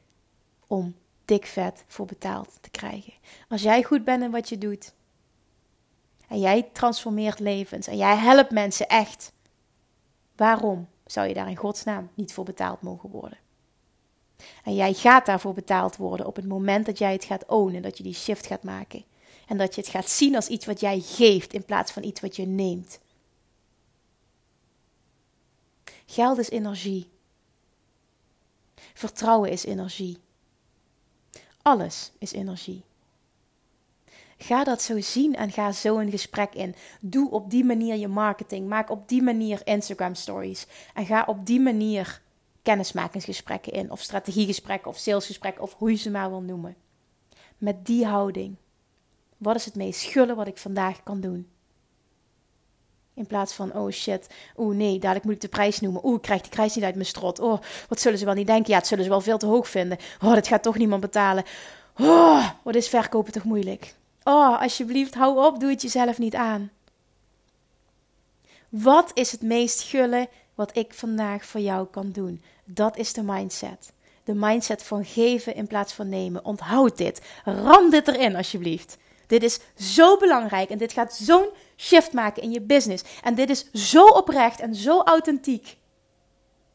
om 0.66 0.94
dik 1.24 1.46
vet 1.46 1.84
voor 1.86 2.06
betaald 2.06 2.58
te 2.60 2.70
krijgen. 2.70 3.12
Als 3.48 3.62
jij 3.62 3.82
goed 3.82 4.04
bent 4.04 4.22
in 4.22 4.30
wat 4.30 4.48
je 4.48 4.58
doet. 4.58 4.92
En 6.28 6.38
jij 6.38 6.62
transformeert 6.72 7.38
levens. 7.38 7.86
En 7.86 7.96
jij 7.96 8.16
helpt 8.16 8.50
mensen 8.50 8.88
echt. 8.88 9.32
Waarom 10.36 10.88
zou 11.10 11.28
je 11.28 11.34
daar 11.34 11.48
in 11.48 11.56
godsnaam 11.56 12.10
niet 12.14 12.32
voor 12.32 12.44
betaald 12.44 12.82
mogen 12.82 13.10
worden? 13.10 13.38
En 14.64 14.74
jij 14.74 14.92
gaat 14.92 15.26
daarvoor 15.26 15.54
betaald 15.54 15.96
worden 15.96 16.26
op 16.26 16.36
het 16.36 16.46
moment 16.46 16.86
dat 16.86 16.98
jij 16.98 17.12
het 17.12 17.24
gaat 17.24 17.46
ownen, 17.46 17.82
dat 17.82 17.96
je 17.96 18.02
die 18.02 18.14
shift 18.14 18.46
gaat 18.46 18.62
maken. 18.62 19.04
En 19.46 19.56
dat 19.56 19.74
je 19.74 19.80
het 19.80 19.90
gaat 19.90 20.08
zien 20.08 20.34
als 20.34 20.48
iets 20.48 20.66
wat 20.66 20.80
jij 20.80 21.00
geeft 21.00 21.52
in 21.52 21.64
plaats 21.64 21.92
van 21.92 22.02
iets 22.02 22.20
wat 22.20 22.36
je 22.36 22.46
neemt. 22.46 23.00
Geld 26.06 26.38
is 26.38 26.50
energie. 26.50 27.10
Vertrouwen 28.94 29.50
is 29.50 29.64
energie. 29.64 30.18
Alles 31.62 32.12
is 32.18 32.32
energie. 32.32 32.84
Ga 34.42 34.64
dat 34.64 34.82
zo 34.82 35.00
zien 35.00 35.36
en 35.36 35.50
ga 35.50 35.72
zo 35.72 35.98
een 35.98 36.10
gesprek 36.10 36.54
in. 36.54 36.74
Doe 37.00 37.30
op 37.30 37.50
die 37.50 37.64
manier 37.64 37.96
je 37.96 38.08
marketing. 38.08 38.68
Maak 38.68 38.90
op 38.90 39.08
die 39.08 39.22
manier 39.22 39.60
Instagram 39.64 40.14
stories. 40.14 40.66
En 40.94 41.06
ga 41.06 41.24
op 41.26 41.46
die 41.46 41.60
manier 41.60 42.20
kennismakingsgesprekken 42.62 43.72
in. 43.72 43.90
Of 43.90 44.00
strategiegesprekken 44.00 44.90
of 44.90 44.96
salesgesprekken 44.96 45.62
of 45.62 45.74
hoe 45.74 45.90
je 45.90 45.96
ze 45.96 46.10
maar 46.10 46.30
wil 46.30 46.40
noemen. 46.40 46.76
Met 47.58 47.86
die 47.86 48.06
houding. 48.06 48.56
Wat 49.36 49.56
is 49.56 49.64
het 49.64 49.74
meest 49.74 50.02
gulle 50.02 50.34
wat 50.34 50.46
ik 50.46 50.58
vandaag 50.58 51.02
kan 51.02 51.20
doen? 51.20 51.48
In 53.14 53.26
plaats 53.26 53.52
van, 53.52 53.74
oh 53.74 53.90
shit, 53.90 54.26
oeh 54.56 54.76
nee, 54.76 54.98
dadelijk 54.98 55.24
moet 55.24 55.34
ik 55.34 55.40
de 55.40 55.48
prijs 55.48 55.80
noemen. 55.80 56.04
Oeh, 56.04 56.16
ik 56.16 56.22
krijg 56.22 56.40
die 56.40 56.50
prijs 56.50 56.74
niet 56.74 56.84
uit 56.84 56.94
mijn 56.94 57.06
strot. 57.06 57.38
Oh, 57.38 57.60
wat 57.88 58.00
zullen 58.00 58.18
ze 58.18 58.24
wel 58.24 58.34
niet 58.34 58.46
denken? 58.46 58.70
Ja, 58.70 58.78
het 58.78 58.86
zullen 58.86 59.04
ze 59.04 59.10
wel 59.10 59.20
veel 59.20 59.38
te 59.38 59.46
hoog 59.46 59.68
vinden. 59.68 59.98
Oh, 60.22 60.34
dat 60.34 60.48
gaat 60.48 60.62
toch 60.62 60.78
niemand 60.78 61.00
betalen. 61.00 61.44
Oh, 61.98 62.48
wat 62.62 62.74
is 62.74 62.88
verkopen 62.88 63.32
toch 63.32 63.44
moeilijk? 63.44 63.98
Oh, 64.30 64.60
alsjeblieft, 64.60 65.14
hou 65.14 65.46
op, 65.46 65.60
doe 65.60 65.70
het 65.70 65.82
jezelf 65.82 66.18
niet 66.18 66.34
aan. 66.34 66.70
Wat 68.68 69.10
is 69.14 69.32
het 69.32 69.42
meest 69.42 69.82
gulle 69.82 70.28
wat 70.54 70.76
ik 70.76 70.94
vandaag 70.94 71.44
voor 71.44 71.60
jou 71.60 71.86
kan 71.86 72.10
doen? 72.12 72.42
Dat 72.64 72.96
is 72.96 73.12
de 73.12 73.22
mindset. 73.22 73.92
De 74.24 74.34
mindset 74.34 74.82
van 74.82 75.04
geven 75.04 75.54
in 75.54 75.66
plaats 75.66 75.92
van 75.92 76.08
nemen. 76.08 76.44
Onthoud 76.44 76.96
dit. 76.96 77.20
Ram 77.44 77.90
dit 77.90 78.08
erin, 78.08 78.36
alsjeblieft. 78.36 78.96
Dit 79.26 79.42
is 79.42 79.60
zo 79.76 80.16
belangrijk 80.16 80.70
en 80.70 80.78
dit 80.78 80.92
gaat 80.92 81.14
zo'n 81.14 81.48
shift 81.76 82.12
maken 82.12 82.42
in 82.42 82.50
je 82.50 82.60
business. 82.60 83.04
En 83.22 83.34
dit 83.34 83.50
is 83.50 83.70
zo 83.72 84.06
oprecht 84.06 84.60
en 84.60 84.74
zo 84.74 85.00
authentiek. 85.00 85.76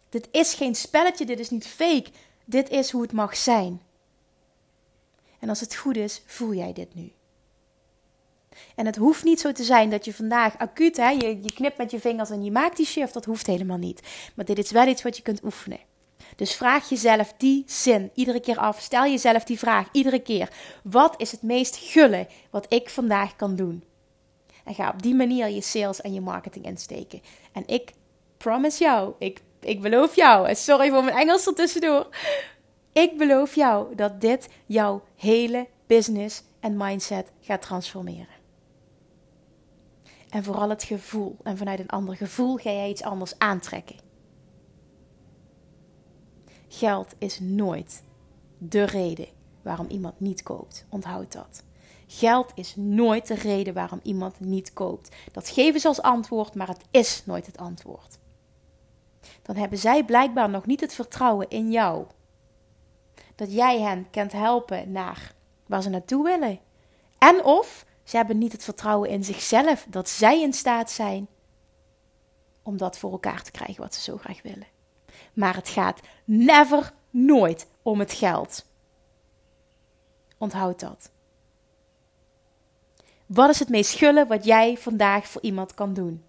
Dit 0.09 0.27
is 0.31 0.53
geen 0.53 0.75
spelletje, 0.75 1.25
dit 1.25 1.39
is 1.39 1.49
niet 1.49 1.67
fake. 1.67 2.09
Dit 2.45 2.69
is 2.69 2.91
hoe 2.91 3.01
het 3.01 3.11
mag 3.11 3.37
zijn. 3.37 3.81
En 5.39 5.49
als 5.49 5.59
het 5.59 5.75
goed 5.75 5.97
is, 5.97 6.21
voel 6.25 6.53
jij 6.53 6.73
dit 6.73 6.95
nu. 6.95 7.11
En 8.75 8.85
het 8.85 8.95
hoeft 8.95 9.23
niet 9.23 9.39
zo 9.39 9.51
te 9.51 9.63
zijn 9.63 9.89
dat 9.89 10.05
je 10.05 10.13
vandaag 10.13 10.57
acuut, 10.57 10.97
hè, 10.97 11.09
je, 11.09 11.39
je 11.41 11.53
knipt 11.53 11.77
met 11.77 11.91
je 11.91 11.99
vingers 11.99 12.29
en 12.29 12.43
je 12.43 12.51
maakt 12.51 12.77
die 12.77 12.85
shift. 12.85 13.13
Dat 13.13 13.25
hoeft 13.25 13.47
helemaal 13.47 13.77
niet. 13.77 14.01
Maar 14.35 14.45
dit 14.45 14.57
is 14.57 14.71
wel 14.71 14.87
iets 14.87 15.01
wat 15.01 15.17
je 15.17 15.23
kunt 15.23 15.43
oefenen. 15.43 15.79
Dus 16.35 16.55
vraag 16.55 16.89
jezelf 16.89 17.33
die 17.37 17.63
zin 17.67 18.11
iedere 18.13 18.39
keer 18.39 18.57
af. 18.57 18.79
Stel 18.79 19.03
jezelf 19.03 19.43
die 19.43 19.59
vraag 19.59 19.87
iedere 19.91 20.19
keer. 20.19 20.49
Wat 20.83 21.13
is 21.17 21.31
het 21.31 21.41
meest 21.41 21.75
gulle 21.75 22.27
wat 22.49 22.65
ik 22.73 22.89
vandaag 22.89 23.35
kan 23.35 23.55
doen? 23.55 23.83
En 24.63 24.73
ga 24.73 24.89
op 24.89 25.01
die 25.01 25.15
manier 25.15 25.49
je 25.49 25.61
sales 25.61 26.01
en 26.01 26.13
je 26.13 26.21
marketing 26.21 26.65
insteken. 26.65 27.21
En 27.51 27.63
ik 27.65 27.91
promise 28.37 28.83
jou, 28.83 29.13
ik, 29.19 29.41
ik 29.59 29.81
beloof 29.81 30.15
jou, 30.15 30.55
sorry 30.55 30.89
voor 30.89 31.03
mijn 31.03 31.17
Engels 31.17 31.47
ertussendoor. 31.47 32.07
Ik 32.91 33.17
beloof 33.17 33.55
jou 33.55 33.95
dat 33.95 34.21
dit 34.21 34.47
jouw 34.65 35.03
hele 35.15 35.67
business 35.87 36.43
en 36.59 36.77
mindset 36.77 37.31
gaat 37.41 37.61
transformeren. 37.61 38.27
En 40.35 40.43
vooral 40.43 40.69
het 40.69 40.83
gevoel. 40.83 41.37
En 41.43 41.57
vanuit 41.57 41.79
een 41.79 41.89
ander 41.89 42.15
gevoel 42.15 42.55
ga 42.55 42.71
jij 42.71 42.89
iets 42.89 43.03
anders 43.03 43.39
aantrekken. 43.39 43.95
Geld 46.67 47.15
is 47.17 47.39
nooit 47.39 48.03
de 48.57 48.83
reden 48.83 49.27
waarom 49.61 49.87
iemand 49.87 50.19
niet 50.19 50.43
koopt. 50.43 50.85
Onthoud 50.89 51.31
dat. 51.31 51.63
Geld 52.07 52.51
is 52.55 52.75
nooit 52.75 53.27
de 53.27 53.35
reden 53.35 53.73
waarom 53.73 53.99
iemand 54.03 54.39
niet 54.39 54.73
koopt. 54.73 55.15
Dat 55.31 55.49
geven 55.49 55.79
ze 55.79 55.87
als 55.87 56.01
antwoord, 56.01 56.55
maar 56.55 56.67
het 56.67 56.83
is 56.91 57.25
nooit 57.25 57.45
het 57.45 57.57
antwoord. 57.57 58.17
Dan 59.41 59.55
hebben 59.55 59.77
zij 59.77 60.05
blijkbaar 60.05 60.49
nog 60.49 60.65
niet 60.65 60.81
het 60.81 60.93
vertrouwen 60.93 61.49
in 61.49 61.71
jou. 61.71 62.05
Dat 63.35 63.53
jij 63.53 63.81
hen 63.81 64.09
kunt 64.09 64.31
helpen 64.31 64.91
naar 64.91 65.33
waar 65.65 65.81
ze 65.81 65.89
naartoe 65.89 66.23
willen. 66.23 66.59
En 67.17 67.43
of 67.43 67.85
ze 68.05 68.15
hebben 68.15 68.37
niet 68.37 68.51
het 68.51 68.63
vertrouwen 68.63 69.09
in 69.09 69.23
zichzelf 69.23 69.85
dat 69.89 70.09
zij 70.09 70.41
in 70.41 70.53
staat 70.53 70.91
zijn 70.91 71.27
om 72.63 72.77
dat 72.77 72.97
voor 72.97 73.11
elkaar 73.11 73.43
te 73.43 73.51
krijgen 73.51 73.81
wat 73.81 73.95
ze 73.95 74.01
zo 74.01 74.17
graag 74.17 74.41
willen. 74.41 74.67
Maar 75.33 75.55
het 75.55 75.69
gaat 75.69 75.99
never, 76.23 76.93
nooit 77.09 77.67
om 77.81 77.99
het 77.99 78.13
geld. 78.13 78.65
Onthoud 80.37 80.79
dat. 80.79 81.09
Wat 83.25 83.49
is 83.49 83.59
het 83.59 83.69
meest 83.69 83.93
gulle 83.93 84.25
wat 84.25 84.45
jij 84.45 84.77
vandaag 84.77 85.27
voor 85.27 85.41
iemand 85.41 85.73
kan 85.73 85.93
doen? 85.93 86.23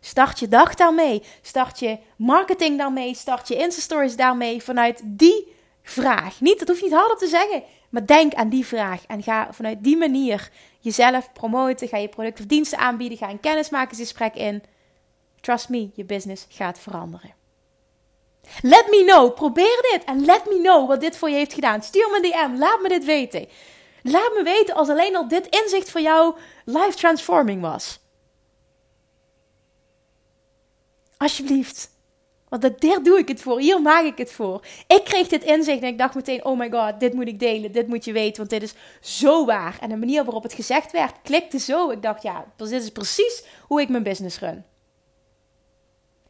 Start 0.00 0.38
je 0.38 0.48
dag 0.48 0.74
daarmee. 0.74 1.22
Start 1.42 1.78
je 1.78 1.98
marketing 2.16 2.78
daarmee. 2.78 3.14
Start 3.14 3.48
je 3.48 3.56
Insta-stories 3.56 4.16
daarmee. 4.16 4.62
Vanuit 4.62 5.00
die 5.04 5.56
vraag. 5.90 6.40
Niet, 6.40 6.58
dat 6.58 6.68
hoef 6.68 6.78
je 6.78 6.84
niet 6.84 6.94
hardop 6.94 7.18
te 7.18 7.26
zeggen. 7.26 7.62
Maar 7.88 8.06
denk 8.06 8.34
aan 8.34 8.48
die 8.48 8.66
vraag. 8.66 9.06
En 9.06 9.22
ga 9.22 9.52
vanuit 9.52 9.84
die 9.84 9.96
manier 9.96 10.50
jezelf 10.80 11.32
promoten. 11.32 11.88
Ga 11.88 11.96
je 11.96 12.08
producten 12.08 12.44
of 12.44 12.50
diensten 12.50 12.78
aanbieden. 12.78 13.18
Ga 13.18 13.30
een 13.30 13.40
kennismakingsgesprek 13.40 14.34
in. 14.34 14.62
Trust 15.40 15.68
me, 15.68 15.90
je 15.94 16.04
business 16.04 16.46
gaat 16.48 16.78
veranderen. 16.78 17.34
Let 18.62 18.86
me 18.90 19.04
know. 19.06 19.34
Probeer 19.34 19.88
dit. 19.92 20.04
En 20.04 20.24
let 20.24 20.46
me 20.46 20.60
know 20.62 20.88
wat 20.88 21.00
dit 21.00 21.16
voor 21.16 21.28
je 21.30 21.36
heeft 21.36 21.54
gedaan. 21.54 21.82
Stuur 21.82 22.08
me 22.10 22.16
een 22.16 22.30
DM. 22.30 22.58
Laat 22.58 22.80
me 22.80 22.88
dit 22.88 23.04
weten. 23.04 23.48
Laat 24.02 24.32
me 24.34 24.42
weten 24.42 24.74
als 24.74 24.88
alleen 24.88 25.16
al 25.16 25.28
dit 25.28 25.46
inzicht 25.46 25.90
voor 25.90 26.00
jou 26.00 26.36
life 26.64 26.96
transforming 26.96 27.62
was. 27.62 28.00
Alsjeblieft. 31.16 31.90
Want 32.48 32.62
daar 32.62 33.02
doe 33.02 33.18
ik 33.18 33.28
het 33.28 33.40
voor. 33.40 33.60
Hier 33.60 33.82
maak 33.82 34.04
ik 34.04 34.18
het 34.18 34.32
voor. 34.32 34.64
Ik 34.86 35.04
kreeg 35.04 35.28
dit 35.28 35.44
inzicht 35.44 35.82
en 35.82 35.88
ik 35.88 35.98
dacht 35.98 36.14
meteen: 36.14 36.44
oh 36.44 36.58
my 36.58 36.70
god, 36.70 37.00
dit 37.00 37.12
moet 37.12 37.28
ik 37.28 37.38
delen. 37.38 37.72
Dit 37.72 37.86
moet 37.86 38.04
je 38.04 38.12
weten, 38.12 38.36
want 38.36 38.50
dit 38.50 38.62
is 38.62 38.74
zo 39.00 39.44
waar. 39.44 39.78
En 39.80 39.88
de 39.88 39.96
manier 39.96 40.24
waarop 40.24 40.42
het 40.42 40.52
gezegd 40.52 40.92
werd, 40.92 41.14
klikte 41.22 41.58
zo. 41.58 41.90
Ik 41.90 42.02
dacht: 42.02 42.22
ja, 42.22 42.44
dit 42.56 42.70
is 42.70 42.90
precies 42.90 43.44
hoe 43.66 43.80
ik 43.80 43.88
mijn 43.88 44.02
business 44.02 44.38
run. 44.38 44.64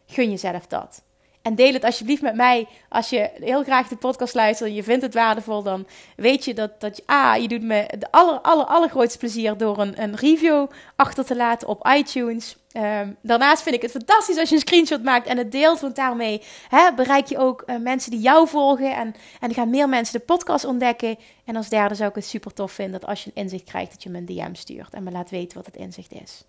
Gun 0.07 0.31
jezelf 0.31 0.67
dat. 0.67 1.03
En 1.43 1.55
deel 1.55 1.73
het 1.73 1.85
alsjeblieft 1.85 2.23
met 2.23 2.35
mij. 2.35 2.67
Als 2.89 3.11
je 3.11 3.31
heel 3.35 3.63
graag 3.63 3.89
de 3.89 3.97
podcast 3.97 4.35
luistert 4.35 4.69
en 4.69 4.75
je 4.75 4.83
vindt 4.83 5.03
het 5.03 5.15
waardevol, 5.15 5.63
dan 5.63 5.87
weet 6.17 6.45
je 6.45 6.55
dat, 6.55 6.81
dat 6.81 6.97
je, 6.97 7.03
ah, 7.07 7.37
je 7.37 7.49
doet 7.49 7.63
me 7.63 7.91
de 7.99 8.11
aller, 8.11 8.41
aller, 8.41 8.67
allergrootste 8.67 9.19
plezier 9.19 9.57
door 9.57 9.79
een, 9.79 10.03
een 10.03 10.17
review 10.17 10.67
achter 10.97 11.25
te 11.25 11.37
laten 11.37 11.69
op 11.69 11.89
iTunes. 11.97 12.57
Um, 12.73 13.17
daarnaast 13.23 13.63
vind 13.63 13.75
ik 13.75 13.83
het 13.83 13.91
fantastisch 13.91 14.39
als 14.39 14.49
je 14.49 14.55
een 14.55 14.61
screenshot 14.61 15.03
maakt 15.03 15.27
en 15.27 15.39
het 15.39 15.53
deelt, 15.53 15.81
want 15.81 15.97
daarmee 15.97 16.43
hè, 16.69 16.93
bereik 16.95 17.27
je 17.27 17.39
ook 17.39 17.63
uh, 17.67 17.77
mensen 17.77 18.11
die 18.11 18.21
jou 18.21 18.49
volgen 18.49 18.97
en, 18.97 19.15
en 19.41 19.55
gaan 19.55 19.71
meer 19.71 19.89
mensen 19.89 20.19
de 20.19 20.25
podcast 20.25 20.65
ontdekken. 20.65 21.19
En 21.45 21.57
als 21.57 21.69
derde 21.69 21.95
zou 21.95 22.09
ik 22.09 22.15
het 22.15 22.27
super 22.27 22.53
tof 22.53 22.73
vinden 22.73 23.01
dat 23.01 23.09
als 23.09 23.25
je 23.25 23.31
een 23.35 23.43
inzicht 23.43 23.65
krijgt, 23.65 23.93
dat 23.93 24.03
je 24.03 24.11
me 24.11 24.19
een 24.19 24.27
DM 24.27 24.55
stuurt 24.55 24.95
en 24.95 25.03
me 25.03 25.11
laat 25.11 25.31
weten 25.31 25.57
wat 25.57 25.67
het 25.67 25.77
inzicht 25.77 26.13
is. 26.13 26.45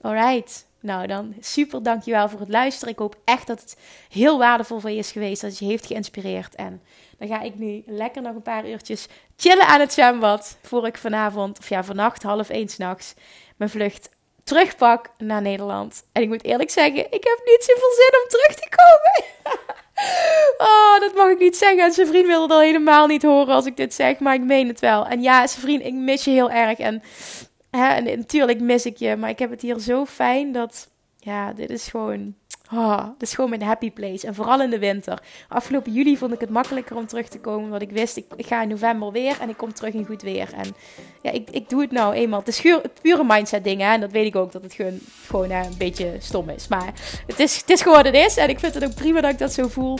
Alright. 0.00 0.66
Nou, 0.80 1.06
dan 1.06 1.34
super 1.40 1.82
dankjewel 1.82 2.28
voor 2.28 2.40
het 2.40 2.48
luisteren. 2.48 2.92
Ik 2.92 2.98
hoop 2.98 3.16
echt 3.24 3.46
dat 3.46 3.60
het 3.60 3.76
heel 4.08 4.38
waardevol 4.38 4.78
voor 4.78 4.90
je 4.90 4.96
is 4.96 5.12
geweest. 5.12 5.40
Dat 5.40 5.50
het 5.50 5.58
je 5.58 5.66
heeft 5.66 5.86
geïnspireerd. 5.86 6.54
En 6.54 6.82
dan 7.18 7.28
ga 7.28 7.40
ik 7.40 7.58
nu 7.58 7.82
lekker 7.86 8.22
nog 8.22 8.34
een 8.34 8.42
paar 8.42 8.68
uurtjes 8.68 9.06
chillen 9.36 9.66
aan 9.66 9.80
het 9.80 9.92
zwembad. 9.92 10.58
Voor 10.62 10.86
ik 10.86 10.98
vanavond, 10.98 11.58
of 11.58 11.68
ja, 11.68 11.84
vannacht 11.84 12.22
half 12.22 12.48
één 12.48 12.68
s'nachts, 12.68 13.14
mijn 13.56 13.70
vlucht 13.70 14.10
terugpak 14.44 15.10
naar 15.18 15.42
Nederland. 15.42 16.04
En 16.12 16.22
ik 16.22 16.28
moet 16.28 16.44
eerlijk 16.44 16.70
zeggen, 16.70 16.98
ik 16.98 17.24
heb 17.24 17.40
niet 17.44 17.64
zoveel 17.64 17.92
zin 17.92 18.20
om 18.22 18.28
terug 18.28 18.54
te 18.54 18.68
komen. 18.76 19.24
oh, 20.68 21.00
dat 21.00 21.14
mag 21.14 21.30
ik 21.30 21.38
niet 21.38 21.56
zeggen. 21.56 21.84
En 21.84 21.92
zijn 21.92 22.06
vriend 22.06 22.26
wilde 22.26 22.48
dat 22.48 22.60
helemaal 22.62 23.06
niet 23.06 23.22
horen 23.22 23.54
als 23.54 23.66
ik 23.66 23.76
dit 23.76 23.94
zeg. 23.94 24.18
Maar 24.18 24.34
ik 24.34 24.42
meen 24.42 24.68
het 24.68 24.80
wel. 24.80 25.06
En 25.06 25.22
ja, 25.22 25.46
zijn 25.46 25.60
vriend, 25.60 25.84
ik 25.84 25.94
mis 25.94 26.24
je 26.24 26.30
heel 26.30 26.50
erg. 26.50 26.78
En 26.78 27.02
Hè, 27.70 27.86
en 27.86 28.04
natuurlijk 28.04 28.60
mis 28.60 28.86
ik 28.86 28.96
je, 28.96 29.16
maar 29.16 29.30
ik 29.30 29.38
heb 29.38 29.50
het 29.50 29.62
hier 29.62 29.78
zo 29.78 30.04
fijn 30.04 30.52
dat, 30.52 30.90
ja, 31.18 31.52
dit 31.52 31.70
is 31.70 31.88
gewoon, 31.88 32.34
oh, 32.72 33.04
dit 33.04 33.28
is 33.28 33.34
gewoon 33.34 33.50
mijn 33.50 33.62
happy 33.62 33.90
place. 33.90 34.26
En 34.26 34.34
vooral 34.34 34.62
in 34.62 34.70
de 34.70 34.78
winter. 34.78 35.22
Afgelopen 35.48 35.92
juli 35.92 36.16
vond 36.16 36.32
ik 36.32 36.40
het 36.40 36.50
makkelijker 36.50 36.96
om 36.96 37.06
terug 37.06 37.28
te 37.28 37.40
komen, 37.40 37.70
want 37.70 37.82
ik 37.82 37.90
wist, 37.90 38.16
ik, 38.16 38.24
ik 38.36 38.46
ga 38.46 38.62
in 38.62 38.68
november 38.68 39.12
weer 39.12 39.40
en 39.40 39.48
ik 39.48 39.56
kom 39.56 39.72
terug 39.72 39.94
in 39.94 40.06
goed 40.06 40.22
weer. 40.22 40.52
En 40.54 40.74
ja, 41.22 41.30
ik, 41.30 41.50
ik 41.50 41.68
doe 41.68 41.80
het 41.80 41.90
nou 41.90 42.14
eenmaal. 42.14 42.38
Het 42.38 42.48
is 42.48 42.78
pure 43.02 43.24
mindset 43.24 43.64
dingen, 43.64 43.92
en 43.92 44.00
dat 44.00 44.12
weet 44.12 44.26
ik 44.26 44.36
ook, 44.36 44.52
dat 44.52 44.62
het 44.62 44.72
gewoon, 44.72 44.98
gewoon 45.26 45.50
een 45.50 45.74
beetje 45.78 46.16
stom 46.18 46.48
is. 46.48 46.68
Maar 46.68 46.92
het 47.26 47.40
is, 47.40 47.60
het 47.60 47.70
is 47.70 47.82
gewoon 47.82 47.96
wat 47.96 48.06
het 48.06 48.14
is, 48.14 48.36
en 48.36 48.48
ik 48.48 48.58
vind 48.58 48.74
het 48.74 48.84
ook 48.84 48.94
prima 48.94 49.20
dat 49.20 49.30
ik 49.30 49.38
dat 49.38 49.52
zo 49.52 49.68
voel. 49.68 49.98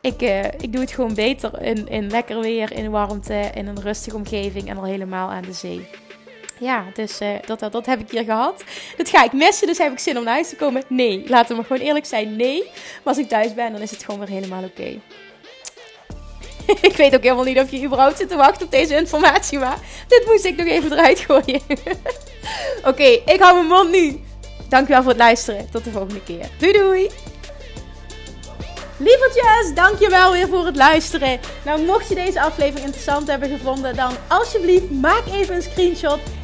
Ik, 0.00 0.22
uh, 0.22 0.44
ik 0.44 0.72
doe 0.72 0.80
het 0.80 0.90
gewoon 0.90 1.14
beter 1.14 1.62
in, 1.62 1.88
in 1.88 2.10
lekker 2.10 2.40
weer, 2.40 2.72
in 2.72 2.90
warmte, 2.90 3.50
in 3.54 3.66
een 3.66 3.80
rustige 3.80 4.16
omgeving 4.16 4.68
en 4.68 4.76
al 4.76 4.84
helemaal 4.84 5.30
aan 5.30 5.42
de 5.42 5.52
zee 5.52 5.86
ja, 6.58 6.84
dus 6.94 7.20
uh, 7.20 7.28
dat, 7.46 7.58
dat, 7.58 7.72
dat 7.72 7.86
heb 7.86 8.00
ik 8.00 8.10
hier 8.10 8.24
gehad. 8.24 8.64
Dat 8.96 9.08
ga 9.08 9.24
ik 9.24 9.32
missen, 9.32 9.66
dus 9.66 9.78
heb 9.78 9.92
ik 9.92 9.98
zin 9.98 10.18
om 10.18 10.24
naar 10.24 10.34
huis 10.34 10.48
te 10.48 10.56
komen? 10.56 10.82
Nee, 10.88 11.24
laten 11.28 11.48
we 11.48 11.54
maar 11.54 11.64
gewoon 11.64 11.82
eerlijk 11.82 12.06
zijn, 12.06 12.36
nee. 12.36 12.62
Maar 12.64 13.14
als 13.14 13.18
ik 13.18 13.28
thuis 13.28 13.54
ben, 13.54 13.72
dan 13.72 13.80
is 13.80 13.90
het 13.90 14.04
gewoon 14.04 14.20
weer 14.20 14.28
helemaal 14.28 14.64
oké. 14.64 15.00
ik 16.88 16.96
weet 16.96 17.14
ook 17.14 17.22
helemaal 17.22 17.44
niet 17.44 17.58
of 17.58 17.70
je 17.70 17.84
überhaupt 17.84 18.18
zit 18.18 18.28
te 18.28 18.36
wachten 18.36 18.66
op 18.66 18.72
deze 18.72 18.96
informatie, 18.96 19.58
maar 19.58 19.78
dit 20.08 20.24
moest 20.26 20.44
ik 20.44 20.56
nog 20.56 20.66
even 20.66 20.92
eruit 20.92 21.18
gooien. 21.18 21.60
oké, 22.90 23.20
ik 23.24 23.36
hou 23.38 23.54
mijn 23.54 23.66
mond 23.66 23.90
nu. 23.90 24.20
Dankjewel 24.68 25.02
voor 25.02 25.10
het 25.10 25.20
luisteren. 25.20 25.70
Tot 25.70 25.84
de 25.84 25.90
volgende 25.90 26.22
keer. 26.22 26.48
Doei 26.58 26.72
doei! 26.72 27.10
Lievertjes, 28.96 29.74
dankjewel 29.74 30.32
weer 30.32 30.48
voor 30.48 30.66
het 30.66 30.76
luisteren. 30.76 31.40
Nou, 31.64 31.84
mocht 31.84 32.08
je 32.08 32.14
deze 32.14 32.40
aflevering 32.40 32.84
interessant 32.84 33.26
hebben 33.26 33.48
gevonden, 33.48 33.96
dan 33.96 34.12
alsjeblieft 34.28 34.90
maak 34.90 35.22
even 35.26 35.54
een 35.54 35.62
screenshot 35.62 36.18